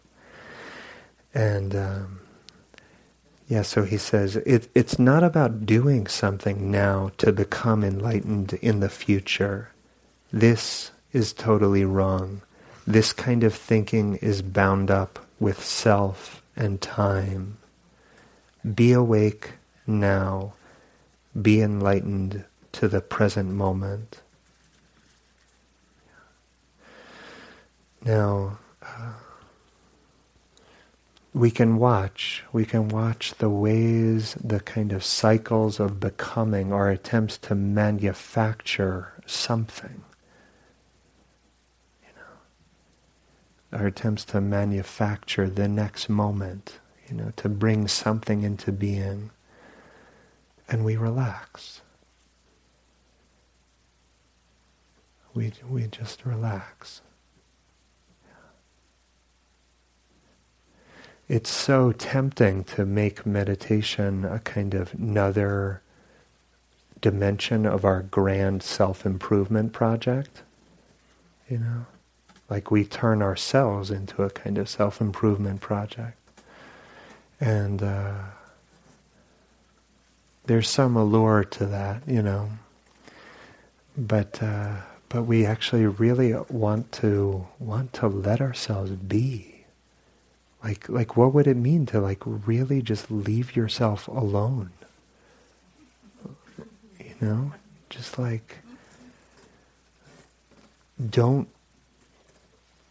[1.35, 2.21] And um,
[3.49, 8.81] yeah, so he says it, it's not about doing something now to become enlightened in
[8.81, 9.71] the future.
[10.33, 12.43] This is totally wrong.
[12.87, 17.59] This kind of thinking is bound up with self and time.
[18.75, 19.53] Be awake
[19.87, 20.55] now.
[21.41, 24.23] Be enlightened to the present moment.
[28.07, 29.15] Now, uh,
[31.35, 36.89] we can watch, we can watch the ways, the kind of cycles of becoming, our
[36.89, 40.05] attempts to manufacture something.
[42.01, 46.79] You know, our attempts to manufacture the next moment,
[47.09, 49.31] you know, to bring something into being.
[50.69, 51.83] And we relax.
[55.35, 57.03] We, we just relax.
[61.29, 65.83] It's so tempting to make meditation a kind of another
[67.01, 70.43] dimension of our grand self-improvement project.
[71.49, 71.87] you know?
[72.49, 76.17] Like we turn ourselves into a kind of self-improvement project.
[77.41, 78.15] And uh,
[80.47, 82.51] there's some allure to that, you know.
[83.97, 84.77] But uh,
[85.09, 89.56] but we actually really want to want to let ourselves be.
[90.67, 94.71] Like like what would it mean to like really just leave yourself alone?
[96.99, 97.53] You know?
[97.89, 98.57] Just like
[100.99, 101.49] don't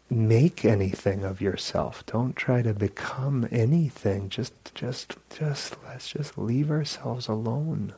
[0.09, 2.05] make anything of yourself.
[2.05, 4.29] Don't try to become anything.
[4.29, 7.93] Just just just let's just leave ourselves alone.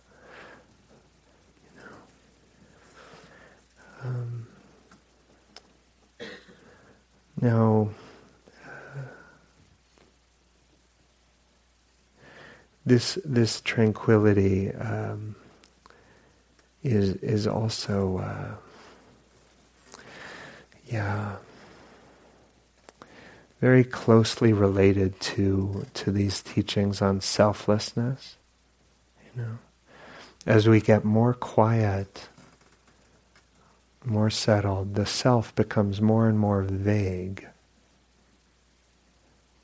[1.64, 1.92] You know?
[4.10, 4.48] um,
[7.40, 7.90] now,
[12.88, 15.36] this this tranquility um,
[16.84, 20.00] is is also, uh,
[20.92, 21.36] yeah,
[23.60, 28.38] very closely related to to these teachings on selflessness.
[29.36, 29.58] You know,
[30.46, 32.30] as we get more quiet
[34.06, 37.48] more settled, the self becomes more and more vague.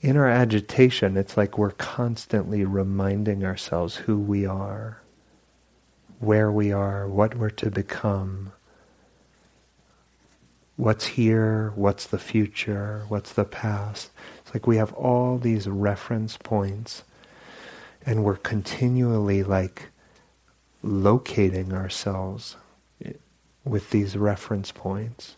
[0.03, 5.01] In our agitation, it's like we're constantly reminding ourselves who we are,
[6.19, 8.51] where we are, what we're to become,
[10.75, 14.11] what's here, what's the future, what's the past.
[14.41, 17.03] It's like we have all these reference points
[18.05, 19.87] and we're continually like
[20.81, 22.57] locating ourselves
[23.63, 25.37] with these reference points.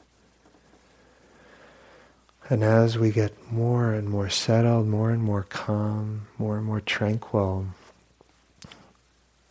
[2.48, 6.80] And as we get more and more settled, more and more calm, more and more
[6.80, 7.66] tranquil,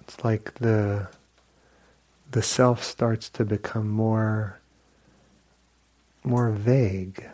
[0.01, 1.09] it's like the
[2.31, 4.61] the self starts to become more
[6.23, 7.29] more vague.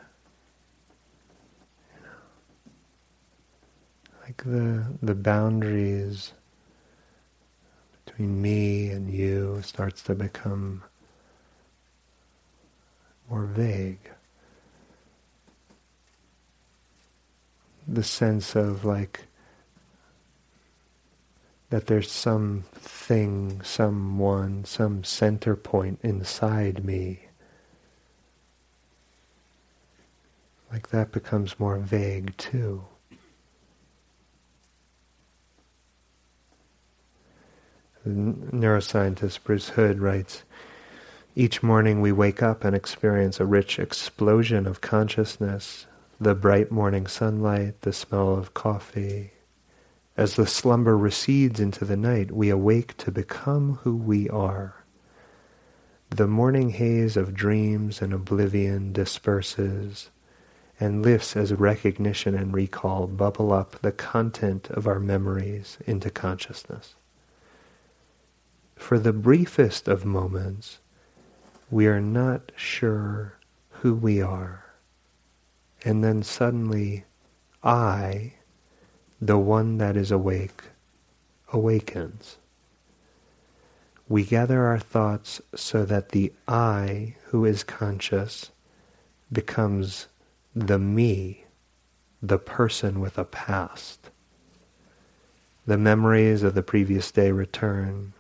[1.91, 2.73] You know,
[4.23, 6.33] like the the boundaries
[8.07, 10.85] between me and you starts to become
[13.29, 14.11] more vague.
[17.93, 19.25] The sense of like
[21.71, 27.23] that there's some thing, someone, some center point inside me.
[30.73, 32.85] Like that becomes more vague too.
[38.05, 40.45] The neuroscientist Bruce Hood writes,
[41.35, 45.87] each morning we wake up and experience a rich explosion of consciousness,
[46.23, 49.31] the bright morning sunlight, the smell of coffee.
[50.19, 54.85] As the slumber recedes into the night, we awake to become who we are.
[56.11, 60.11] The morning haze of dreams and oblivion disperses
[60.79, 66.97] and lifts as recognition and recall bubble up the content of our memories into consciousness.
[68.77, 70.81] For the briefest of moments,
[71.71, 73.39] we are not sure
[73.71, 74.70] who we are.
[75.85, 77.05] And then suddenly,
[77.63, 78.35] I,
[79.21, 80.63] the one that is awake,
[81.53, 82.39] awakens.
[84.09, 88.51] We gather our thoughts so that the I who is conscious
[89.33, 90.09] becomes
[90.55, 91.45] the me,
[92.21, 94.11] the person with a past.
[95.67, 98.13] The memories of the previous day return,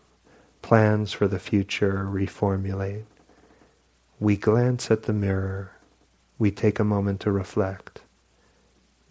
[0.63, 3.07] plans for the future reformulate.
[4.21, 5.73] We glance at the mirror.
[6.41, 8.01] We take a moment to reflect.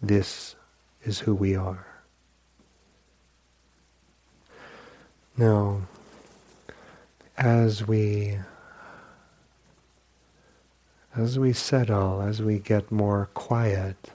[0.02, 0.56] This
[1.04, 1.86] is who we are.
[5.38, 5.82] Now,
[7.38, 8.38] as we
[11.16, 14.10] as we settle, as we get more quiet,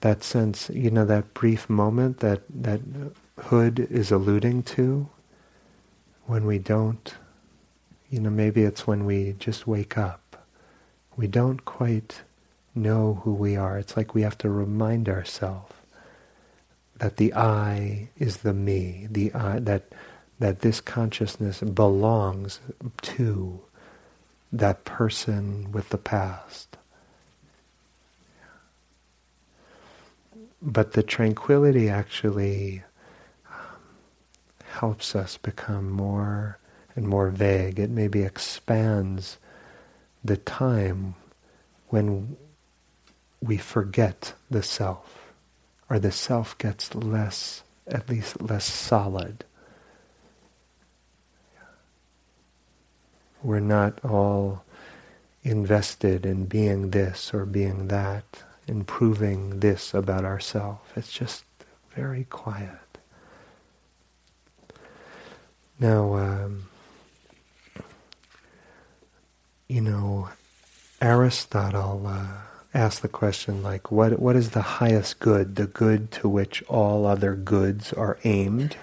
[0.00, 2.80] that sense, you know, that brief moment that that
[3.38, 5.08] Hood is alluding to,
[6.26, 7.14] when we don't
[8.10, 10.27] you know, maybe it's when we just wake up.
[11.18, 12.22] We don't quite
[12.76, 13.76] know who we are.
[13.76, 15.74] It's like we have to remind ourselves
[16.96, 19.92] that the I is the me, the I, that
[20.38, 22.60] that this consciousness belongs
[23.02, 23.60] to
[24.52, 26.76] that person with the past.
[30.62, 32.84] But the tranquility actually
[33.50, 33.80] um,
[34.74, 36.58] helps us become more
[36.94, 37.80] and more vague.
[37.80, 39.38] It maybe expands
[40.28, 41.14] the time
[41.88, 42.36] when
[43.40, 45.32] we forget the self,
[45.88, 49.44] or the self gets less, at least less solid.
[53.42, 54.64] We're not all
[55.42, 60.80] invested in being this or being that, in proving this about ourselves.
[60.94, 61.44] It's just
[61.94, 62.98] very quiet.
[65.80, 66.67] Now, um,
[69.68, 70.30] you know,
[71.00, 72.26] Aristotle uh,
[72.72, 77.06] asked the question like, what what is the highest good, the good to which all
[77.06, 78.76] other goods are aimed?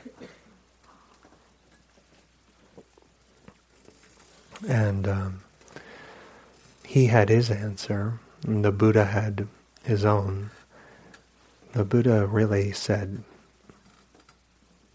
[4.68, 5.42] And um,
[6.84, 9.48] he had his answer, and the Buddha had
[9.84, 10.52] his own.
[11.74, 13.24] The Buddha really said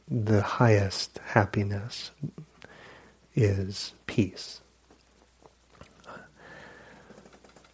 [0.09, 2.11] the highest happiness
[3.35, 4.61] is peace.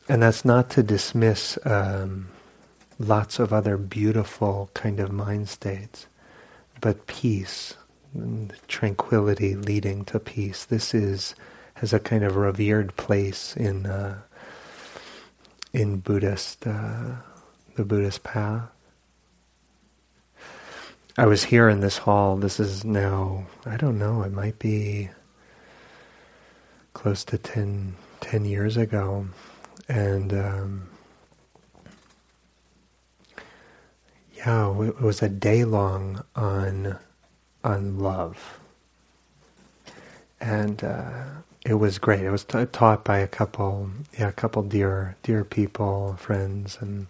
[0.09, 2.29] And that's not to dismiss um,
[2.99, 6.07] lots of other beautiful kind of mind states,
[6.81, 7.75] but peace,
[8.69, 10.65] tranquility leading to peace.
[10.65, 11.35] This is
[11.75, 14.21] has a kind of revered place in uh,
[15.73, 17.17] in Buddhist uh,
[17.75, 18.69] the Buddhist path.
[21.19, 22.37] I was here in this hall.
[22.37, 24.23] This is now I don't know.
[24.23, 25.11] It might be
[26.95, 29.27] close to 10, 10 years ago,
[29.89, 30.89] and um,
[34.35, 36.99] yeah, it was a day long on
[37.65, 38.59] on love,
[40.41, 40.83] and.
[40.83, 41.25] Uh,
[41.67, 42.21] it was great.
[42.21, 47.09] It was t- taught by a couple, yeah, a couple dear, dear people, friends, and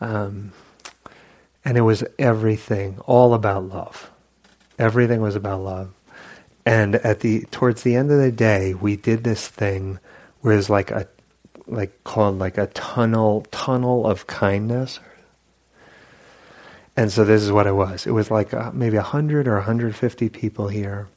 [0.00, 0.52] um,
[1.62, 4.10] and it was everything, all about love.
[4.78, 5.92] Everything was about love.
[6.64, 9.98] And at the towards the end of the day, we did this thing
[10.40, 11.06] where it's like a
[11.66, 15.00] like called like a tunnel tunnel of kindness.
[16.96, 18.06] And so this is what it was.
[18.06, 21.08] It was like uh, maybe 100 or 150 people here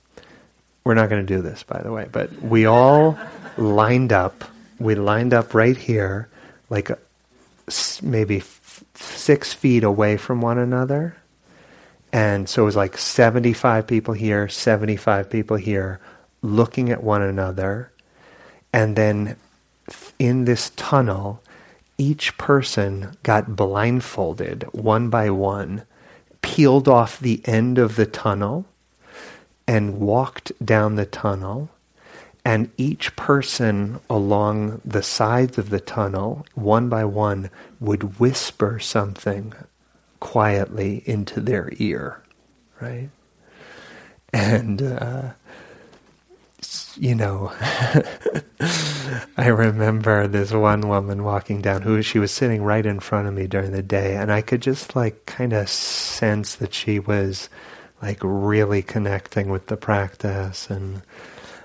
[0.90, 3.16] we're not going to do this, by the way, but we all
[3.58, 4.44] lined up.
[4.80, 6.30] We lined up right here,
[6.72, 6.90] like
[8.02, 11.16] maybe f- six feet away from one another.
[12.12, 16.00] And so it was like 75 people here, 75 people here,
[16.42, 17.92] looking at one another.
[18.74, 19.36] And then
[20.20, 21.42] in this tunnel,
[21.98, 25.84] each person got blindfolded one by one,
[26.42, 28.66] peeled off the end of the tunnel
[29.68, 31.70] and walked down the tunnel.
[32.46, 37.50] And each person along the sides of the tunnel, one by one,
[37.80, 39.54] would whisper something
[40.20, 42.24] quietly into their ear,
[42.82, 43.10] right?
[44.34, 45.32] And, uh,
[47.00, 47.54] you know,
[49.38, 53.34] I remember this one woman walking down who she was sitting right in front of
[53.34, 57.50] me during the day, and I could just like kind of sense that she was
[58.02, 60.70] like really connecting with the practice.
[60.70, 61.02] And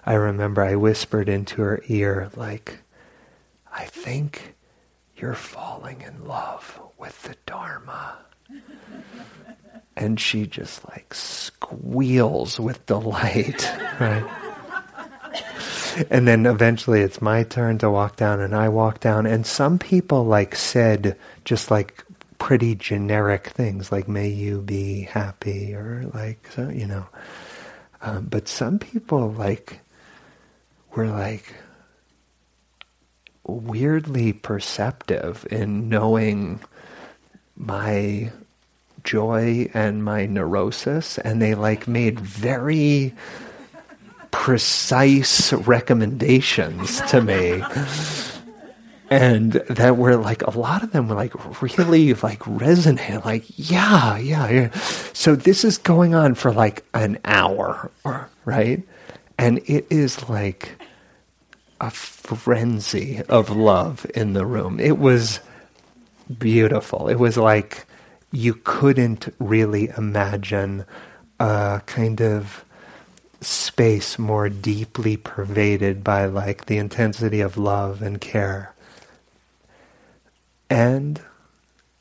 [0.06, 2.78] I remember I whispered into her ear, like,
[3.72, 4.54] I think
[5.16, 8.18] you're falling in love with the Dharma.
[9.96, 13.68] and she just like squeals with delight,
[14.00, 14.53] right?
[16.10, 19.78] And then eventually it's my turn to walk down and I walk down and some
[19.78, 22.04] people like said just like
[22.38, 27.06] pretty generic things like "May you be happy" or like so, you know.
[28.02, 29.80] Um, but some people like
[30.94, 31.54] were like
[33.46, 36.60] weirdly perceptive in knowing
[37.56, 38.30] my
[39.04, 43.14] joy and my neurosis, and they like made very
[44.34, 47.62] precise recommendations to me.
[49.10, 54.16] And that were like a lot of them were like really like resonant like yeah
[54.16, 54.70] yeah yeah.
[55.12, 57.92] So this is going on for like an hour
[58.44, 58.82] right?
[59.38, 60.82] And it is like
[61.80, 64.80] a frenzy of love in the room.
[64.80, 65.38] It was
[66.38, 67.08] beautiful.
[67.08, 67.86] It was like
[68.32, 70.86] you couldn't really imagine
[71.38, 72.64] a kind of
[73.74, 78.72] space more deeply pervaded by like the intensity of love and care
[80.70, 81.20] and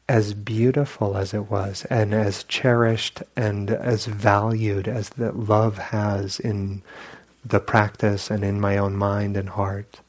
[0.07, 6.39] as beautiful as it was, and as cherished and as valued as that love has
[6.39, 6.81] in
[7.45, 10.01] the practice and in my own mind and heart,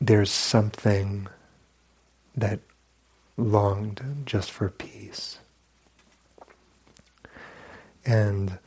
[0.00, 1.28] there's something
[2.36, 2.60] that
[3.36, 5.38] longed just for peace.
[8.04, 8.58] And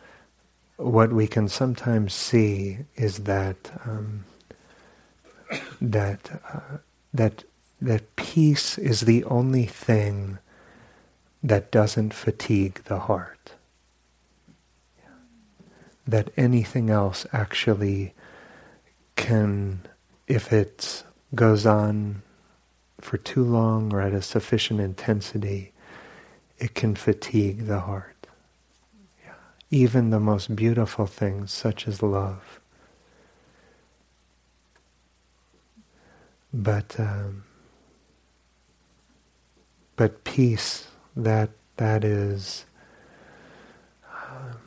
[0.78, 4.26] what we can sometimes see is that um,
[5.82, 6.78] that uh,
[7.14, 7.44] that
[7.82, 10.40] that peace is the only thing
[11.44, 13.54] that doesn't fatigue the heart.
[16.08, 18.14] That anything else actually
[19.16, 19.82] can
[20.28, 21.04] if it
[21.36, 22.22] goes on
[23.02, 25.74] for too long or at a sufficient intensity,
[26.58, 28.13] it can fatigue the heart.
[29.74, 32.60] Even the most beautiful things, such as love.
[36.54, 37.44] But um,
[39.96, 42.66] but peace that that is
[44.14, 44.58] um,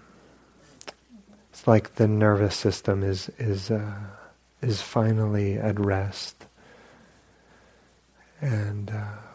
[1.50, 3.94] it's like the nervous system is is uh,
[4.60, 6.46] is finally at rest
[8.40, 9.25] and uh,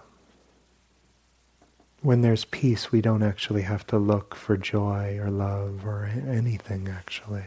[2.02, 6.88] when there's peace, we don't actually have to look for joy or love or anything,
[6.90, 7.46] actually.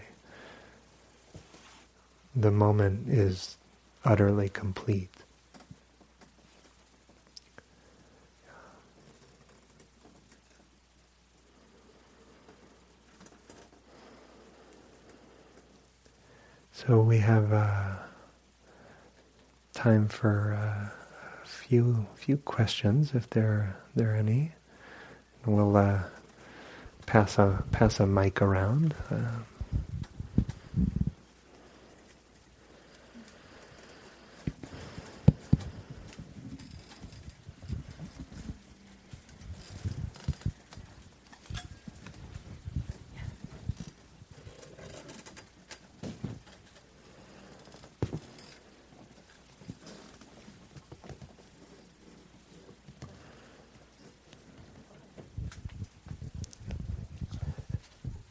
[2.37, 3.57] The moment is
[4.05, 5.11] utterly complete.
[16.73, 17.95] So we have uh,
[19.73, 21.04] time for uh,
[21.55, 24.53] few few questions, if there there are any.
[25.47, 26.01] We'll uh,
[27.07, 28.95] pass a pass a mic around.
[29.11, 29.29] Uh,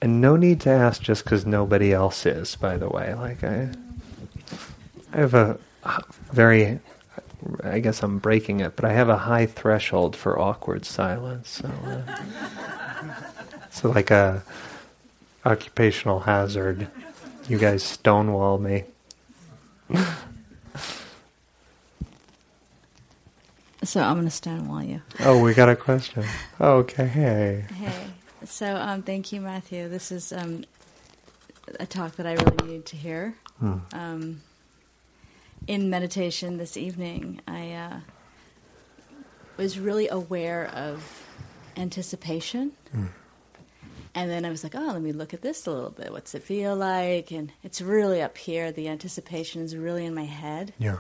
[0.04, 3.14] And no need to ask just because nobody else is, by the way.
[3.14, 3.70] Like I,
[5.14, 5.58] I have a
[6.32, 6.80] very,
[7.64, 11.50] I guess I'm breaking it, but I have a high threshold for awkward silence.
[11.50, 12.18] So, uh,
[13.72, 14.44] so like a
[15.46, 16.88] occupational hazard.
[17.48, 18.84] You guys stonewall me.
[23.84, 25.02] So I'm going to stonewall you.
[25.20, 26.24] Oh, we got a question.
[26.60, 27.66] Okay, hey.
[27.76, 28.13] Hey.
[28.46, 29.88] So, um, thank you, Matthew.
[29.88, 30.66] This is um,
[31.80, 33.36] a talk that I really needed to hear.
[33.60, 33.78] Hmm.
[33.94, 34.42] Um,
[35.68, 38.00] in meditation this evening, I uh,
[39.58, 41.26] was really aware of
[41.78, 42.74] anticipation.
[42.92, 43.06] Hmm.
[44.16, 46.12] And then I was like, oh, let me look at this a little bit.
[46.12, 47.32] What's it feel like?
[47.32, 48.72] And it's really up here.
[48.72, 50.74] The anticipation is really in my head.
[50.78, 50.98] Yeah.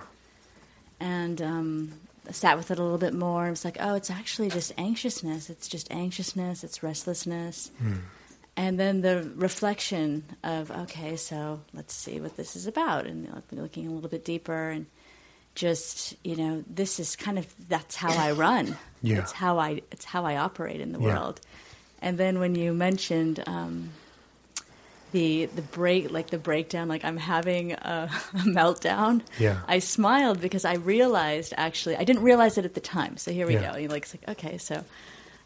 [1.00, 1.94] And um,
[2.32, 5.49] sat with it a little bit more and was like, oh, it's actually just anxiousness.
[5.49, 6.63] It's just anxiousness.
[6.63, 7.71] It's restlessness.
[7.82, 7.99] Mm.
[8.55, 13.88] And then the reflection of, okay, so let's see what this is about, and looking
[13.88, 14.86] a little bit deeper, and
[15.55, 18.78] just you know, this is kind of that's how I run.
[19.01, 19.19] Yeah.
[19.19, 21.05] It's how I it's how I operate in the yeah.
[21.05, 21.41] world.
[22.01, 23.91] And then when you mentioned um,
[25.14, 29.22] the the break like the breakdown like i'm having a, a, meltdown.
[29.39, 29.61] Yeah.
[29.68, 33.16] I smiled because i realized actually i didn't realize it at the time.
[33.18, 33.72] So here we yeah.
[33.72, 33.78] go.
[33.78, 34.84] You're like, like okay so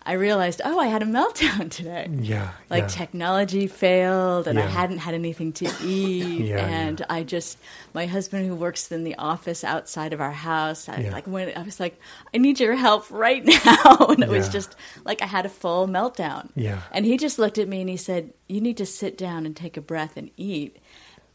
[0.05, 2.07] I realized, oh, I had a meltdown today.
[2.09, 2.51] Yeah.
[2.69, 2.87] Like yeah.
[2.87, 4.63] technology failed and yeah.
[4.63, 6.45] I hadn't had anything to eat.
[6.45, 7.57] yeah, and I just,
[7.93, 11.61] my husband who works in the office outside of our house, I like went, I
[11.63, 11.99] was like,
[12.33, 13.97] I need your help right now.
[14.09, 16.49] and it was just like I had a full meltdown.
[16.55, 16.81] Yeah.
[16.93, 19.55] And he just looked at me and he said, you need to sit down and
[19.57, 20.77] take a breath and eat.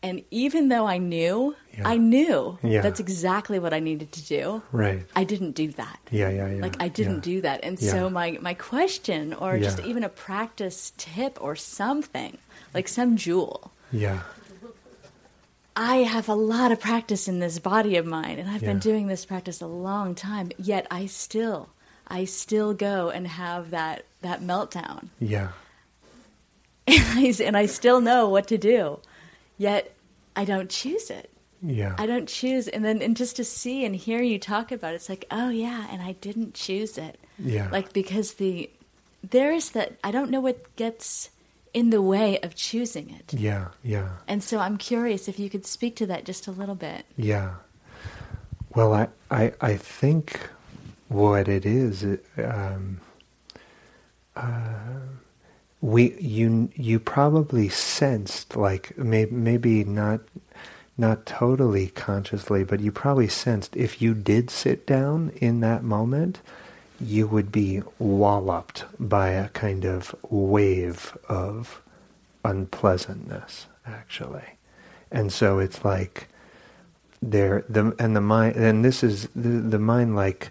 [0.02, 1.88] And even though I knew, yeah.
[1.88, 2.80] I knew yeah.
[2.80, 4.62] that's exactly what I needed to do.
[4.72, 5.04] Right.
[5.14, 6.00] I didn't do that.
[6.10, 6.60] Yeah, yeah, yeah.
[6.60, 7.34] Like I didn't yeah.
[7.34, 7.60] do that.
[7.62, 12.38] And so my my question or just even a practice tip or something,
[12.74, 13.70] like some jewel.
[13.92, 14.22] Yeah.
[15.76, 19.06] I have a lot of practice in this body of mine and I've been doing
[19.06, 21.70] this practice a long time, yet I still
[22.08, 25.10] I still go and have that that meltdown.
[25.20, 25.50] Yeah.
[26.84, 28.98] And I, and I still know what to do
[29.62, 29.91] yet
[30.34, 31.30] I don't choose it.
[31.62, 31.94] Yeah.
[31.98, 32.66] I don't choose.
[32.66, 35.48] And then, and just to see and hear you talk about it, it's like, oh,
[35.50, 37.18] yeah, and I didn't choose it.
[37.38, 37.68] Yeah.
[37.70, 38.68] Like, because the,
[39.22, 41.30] there is that, I don't know what gets
[41.72, 43.32] in the way of choosing it.
[43.32, 44.10] Yeah, yeah.
[44.26, 47.06] And so I'm curious if you could speak to that just a little bit.
[47.16, 47.54] Yeah.
[48.74, 50.50] Well, I, I, I think
[51.08, 52.04] what it is,
[52.38, 53.00] um,
[54.34, 54.50] uh,
[55.82, 60.20] we you you probably sensed like may, maybe not
[60.96, 66.40] not totally consciously, but you probably sensed if you did sit down in that moment,
[67.00, 71.82] you would be walloped by a kind of wave of
[72.44, 74.58] unpleasantness, actually.
[75.10, 76.28] And so it's like
[77.20, 80.50] there the and the mind and this is the the mind like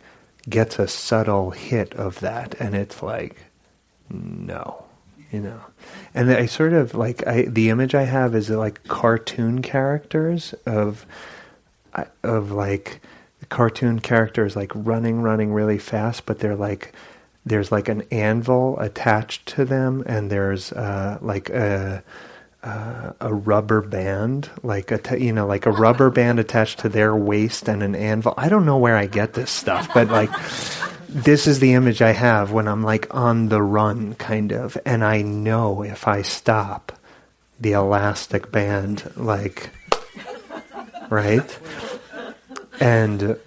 [0.49, 3.45] gets a subtle hit of that and it's like
[4.09, 4.86] no
[5.32, 5.61] you know.
[6.13, 11.05] And I sort of like I the image I have is like cartoon characters of
[12.23, 13.01] of like
[13.49, 16.93] cartoon characters like running, running really fast, but they're like
[17.45, 22.03] there's like an anvil attached to them, and there's uh, like a
[22.63, 27.15] uh, a rubber band, like a you know, like a rubber band attached to their
[27.15, 28.34] waist and an anvil.
[28.38, 30.29] I don't know where I get this stuff, but like
[31.12, 35.03] this is the image I have when I'm like on the run, kind of, and
[35.03, 36.93] I know if I stop,
[37.59, 39.72] the elastic band, like,
[41.09, 41.59] right,
[42.80, 43.38] and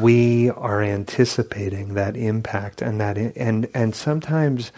[0.00, 4.70] we are anticipating that impact and that and and sometimes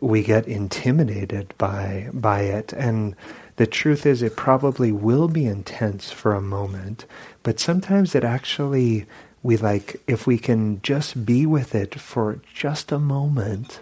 [0.00, 2.72] we get intimidated by by it.
[2.72, 3.14] And
[3.54, 7.06] the truth is it probably will be intense for a moment
[7.44, 9.06] but sometimes it actually
[9.44, 13.80] we like if we can just be with it for just a moment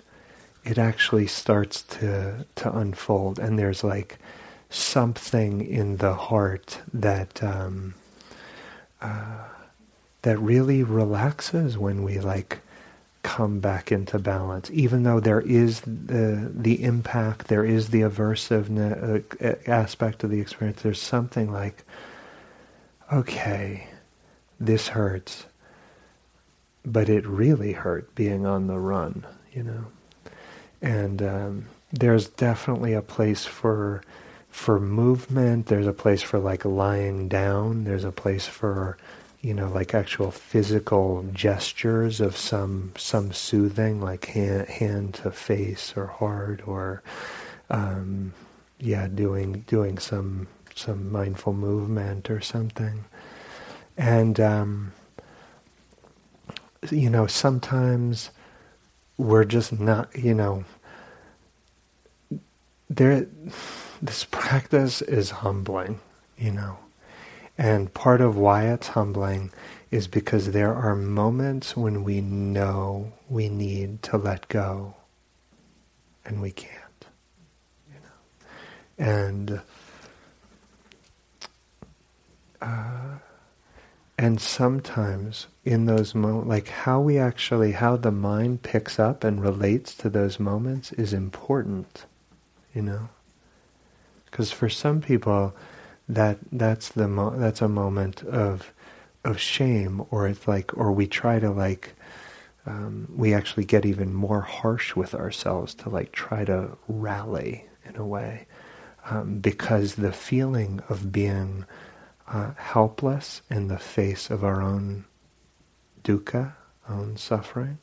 [0.64, 4.18] it actually starts to to unfold and there's like
[4.68, 7.94] something in the heart that um,
[9.00, 9.44] uh,
[10.22, 12.60] that really relaxes when we like
[13.22, 18.68] come back into balance, even though there is the the impact, there is the aversive
[18.70, 20.82] uh, aspect of the experience.
[20.82, 21.84] There's something like,
[23.12, 23.88] okay,
[24.58, 25.44] this hurts,
[26.84, 29.86] but it really hurt being on the run, you know.
[30.80, 34.02] And um, there's definitely a place for
[34.50, 35.66] for movement.
[35.66, 37.84] There's a place for like lying down.
[37.84, 38.98] There's a place for
[39.42, 45.94] you know, like actual physical gestures of some some soothing, like hand, hand to face
[45.96, 47.02] or heart, or
[47.68, 48.32] um,
[48.78, 53.04] yeah, doing doing some some mindful movement or something,
[53.96, 54.92] and um,
[56.90, 58.30] you know, sometimes
[59.16, 60.64] we're just not, you know,
[62.90, 63.26] there.
[64.00, 66.00] This practice is humbling,
[66.36, 66.78] you know
[67.58, 69.50] and part of why it's humbling
[69.90, 74.94] is because there are moments when we know we need to let go
[76.24, 77.06] and we can't.
[77.88, 79.06] You know?
[79.06, 79.60] And
[82.60, 83.18] uh,
[84.18, 89.42] and sometimes in those moments, like how we actually, how the mind picks up and
[89.42, 92.04] relates to those moments is important,
[92.74, 93.08] you know?
[94.26, 95.54] Because for some people,
[96.08, 98.72] that that's the mo- that's a moment of
[99.24, 101.94] of shame, or it's like, or we try to like,
[102.66, 107.96] um, we actually get even more harsh with ourselves to like try to rally in
[107.96, 108.46] a way,
[109.08, 111.64] um, because the feeling of being
[112.28, 115.04] uh, helpless in the face of our own
[116.02, 116.54] dukkha,
[116.88, 117.78] own suffering,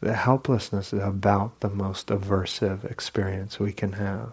[0.00, 4.32] the helplessness is about the most aversive experience we can have.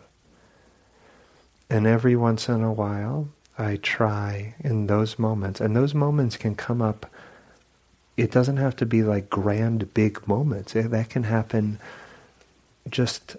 [1.69, 6.55] And every once in a while, I try in those moments, and those moments can
[6.55, 7.05] come up.
[8.17, 10.73] It doesn't have to be like grand, big moments.
[10.73, 11.79] That can happen
[12.89, 13.37] just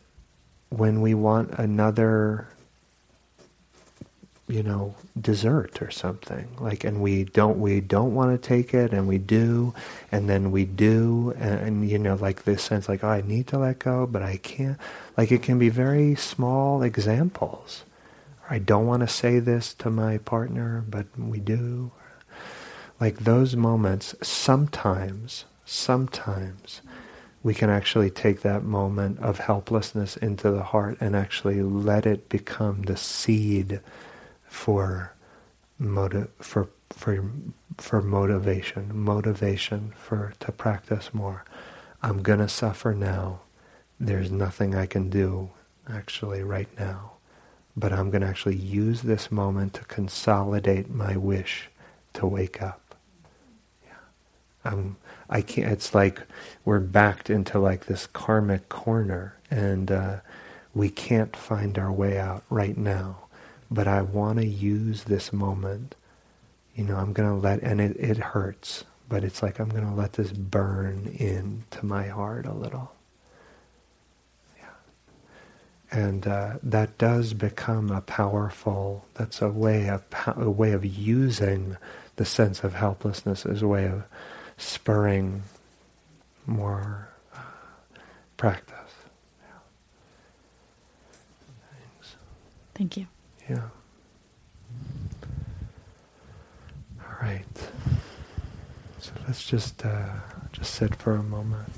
[0.70, 2.48] when we want another,
[4.48, 6.48] you know, dessert or something.
[6.60, 9.74] Like, and we don't, we don't want to take it, and we do,
[10.10, 13.46] and then we do, and, and you know, like this sense, like, oh, I need
[13.48, 14.78] to let go, but I can't.
[15.16, 17.84] Like, it can be very small examples
[18.52, 21.92] I don't want to say this to my partner, but we do.
[23.00, 26.82] Like those moments, sometimes, sometimes
[27.42, 32.28] we can actually take that moment of helplessness into the heart and actually let it
[32.28, 33.80] become the seed
[34.52, 35.14] for
[35.78, 37.24] motive for for
[37.78, 41.44] for motivation, motivation for to practice more.
[42.02, 43.40] I'm gonna suffer now.
[44.00, 45.50] There's nothing I can do
[45.88, 47.12] actually right now
[47.76, 51.70] but I'm going to actually use this moment to consolidate my wish
[52.14, 52.94] to wake up.
[53.84, 54.70] Yeah.
[54.72, 54.96] Um,
[55.30, 55.72] I can't.
[55.72, 56.22] It's like
[56.64, 60.16] we're backed into like this karmic corner, and uh,
[60.74, 63.21] we can't find our way out right now.
[63.72, 65.94] But I want to use this moment.
[66.74, 69.86] You know, I'm going to let, and it, it hurts, but it's like I'm going
[69.86, 72.92] to let this burn into my heart a little.
[74.58, 74.68] Yeah.
[75.90, 79.06] And uh, that does become a powerful.
[79.14, 80.04] That's a way of
[80.36, 81.78] a way of using
[82.16, 84.04] the sense of helplessness as a way of
[84.58, 85.44] spurring
[86.46, 87.38] more uh,
[88.36, 88.76] practice.
[89.42, 89.58] Yeah.
[92.74, 93.06] Thank you.
[93.48, 93.68] Yeah.
[97.00, 97.44] All right.
[98.98, 100.14] So let's just uh,
[100.52, 101.68] just sit for a moment.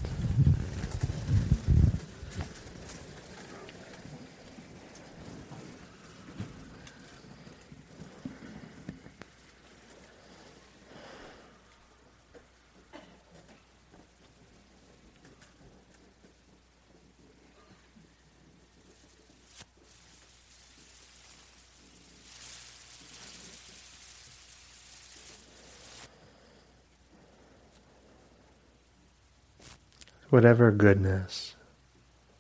[30.35, 31.55] Whatever goodness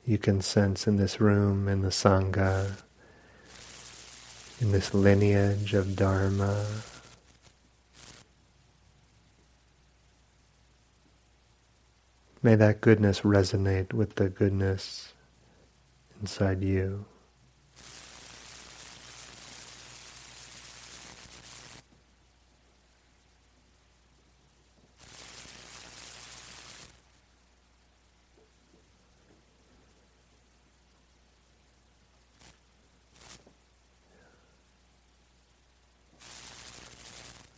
[0.04, 2.82] you can sense in this room, in the Sangha,
[4.60, 6.66] in this lineage of Dharma.
[12.42, 15.12] May that goodness resonate with the goodness
[16.20, 17.04] inside you.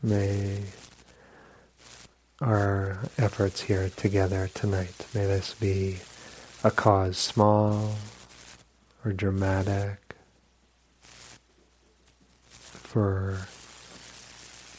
[0.06, 0.62] May
[2.40, 5.96] our efforts here together tonight, may this be
[6.62, 7.96] a cause small
[9.04, 10.14] or dramatic
[12.48, 13.48] for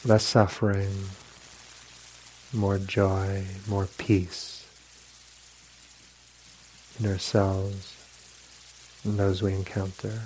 [0.02, 1.10] less suffering,
[2.50, 4.66] more joy, more peace
[6.98, 7.94] in ourselves
[9.04, 10.22] and those we encounter.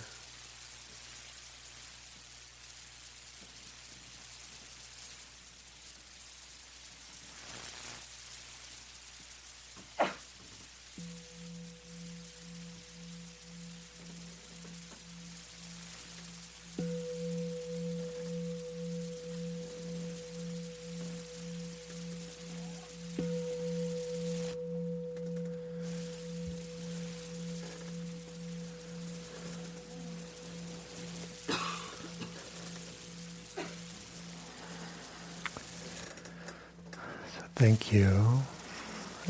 [37.62, 38.42] Thank you.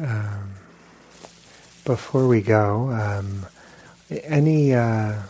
[0.03, 0.55] Um,
[1.85, 3.45] before we go, um,
[4.11, 5.21] any uh,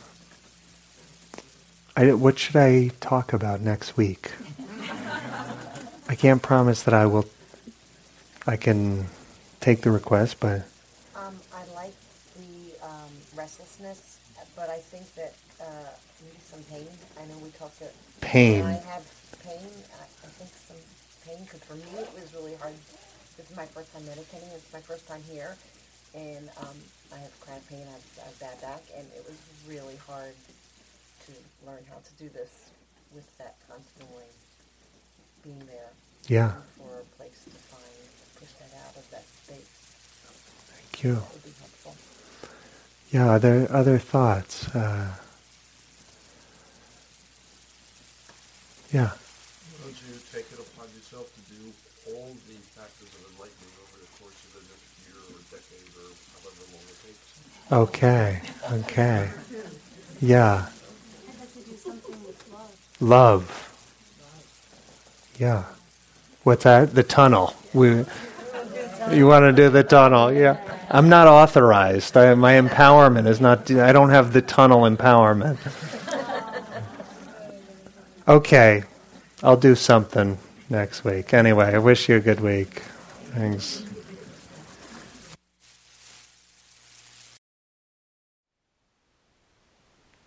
[1.97, 4.31] I, what should I talk about next week?
[6.09, 7.27] I can't promise that I will.
[8.47, 9.07] I can
[9.59, 10.63] take the request, but
[11.17, 11.95] Um, I like
[12.39, 14.19] the um, restlessness,
[14.55, 15.65] but I think that uh,
[16.23, 16.87] maybe some pain.
[17.19, 18.63] I know we talked about pain.
[18.63, 19.05] I have
[19.43, 19.67] pain.
[19.99, 20.77] I, I think some
[21.27, 22.75] pain because for me it was really hard.
[23.37, 24.49] This is my first time meditating.
[24.55, 25.57] It's my first time here,
[26.14, 26.77] and um,
[27.12, 27.85] I have chronic pain.
[27.89, 30.35] I have, I have bad back, and it was really hard
[31.27, 31.33] to
[31.64, 32.68] learn how to do this
[33.14, 34.29] with that constantly
[35.43, 35.93] being there.
[36.29, 36.53] Yeah.
[36.77, 37.83] For a place to find
[38.37, 39.73] push that out of that space.
[40.68, 41.14] Thank you.
[41.14, 41.97] That would be helpful.
[43.11, 43.33] Yeah.
[43.33, 44.68] Other other thoughts.
[44.75, 45.09] Uh,
[48.93, 49.12] yeah.
[49.83, 50.61] Don't you take it
[51.13, 51.61] yourself to do
[52.09, 56.09] all the factors of enlightenment over the course of the next year or decade or
[56.33, 57.29] however long it takes?
[57.73, 58.41] Okay.
[58.73, 59.31] Okay.
[60.21, 60.69] Yeah.
[63.01, 63.69] Love.
[65.39, 65.65] Yeah.
[66.45, 66.95] What's that?
[66.95, 67.55] The tunnel.
[67.75, 68.05] We.
[69.11, 70.33] You want to do the tunnel?
[70.33, 70.61] Yeah.
[70.89, 72.17] I'm not authorized.
[72.17, 73.71] I, my empowerment is not.
[73.71, 75.59] I don't have the tunnel empowerment.
[78.29, 78.85] Okay.
[79.43, 80.39] I'll do something
[80.73, 81.33] next week.
[81.33, 82.81] Anyway, I wish you a good week.
[83.35, 83.85] Thanks.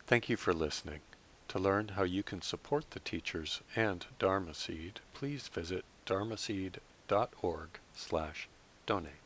[0.08, 1.02] Thank you for listening.
[1.50, 8.48] To learn how you can support the teachers and Dharma Seed, please visit dharmaseed.org slash
[8.86, 9.25] donate.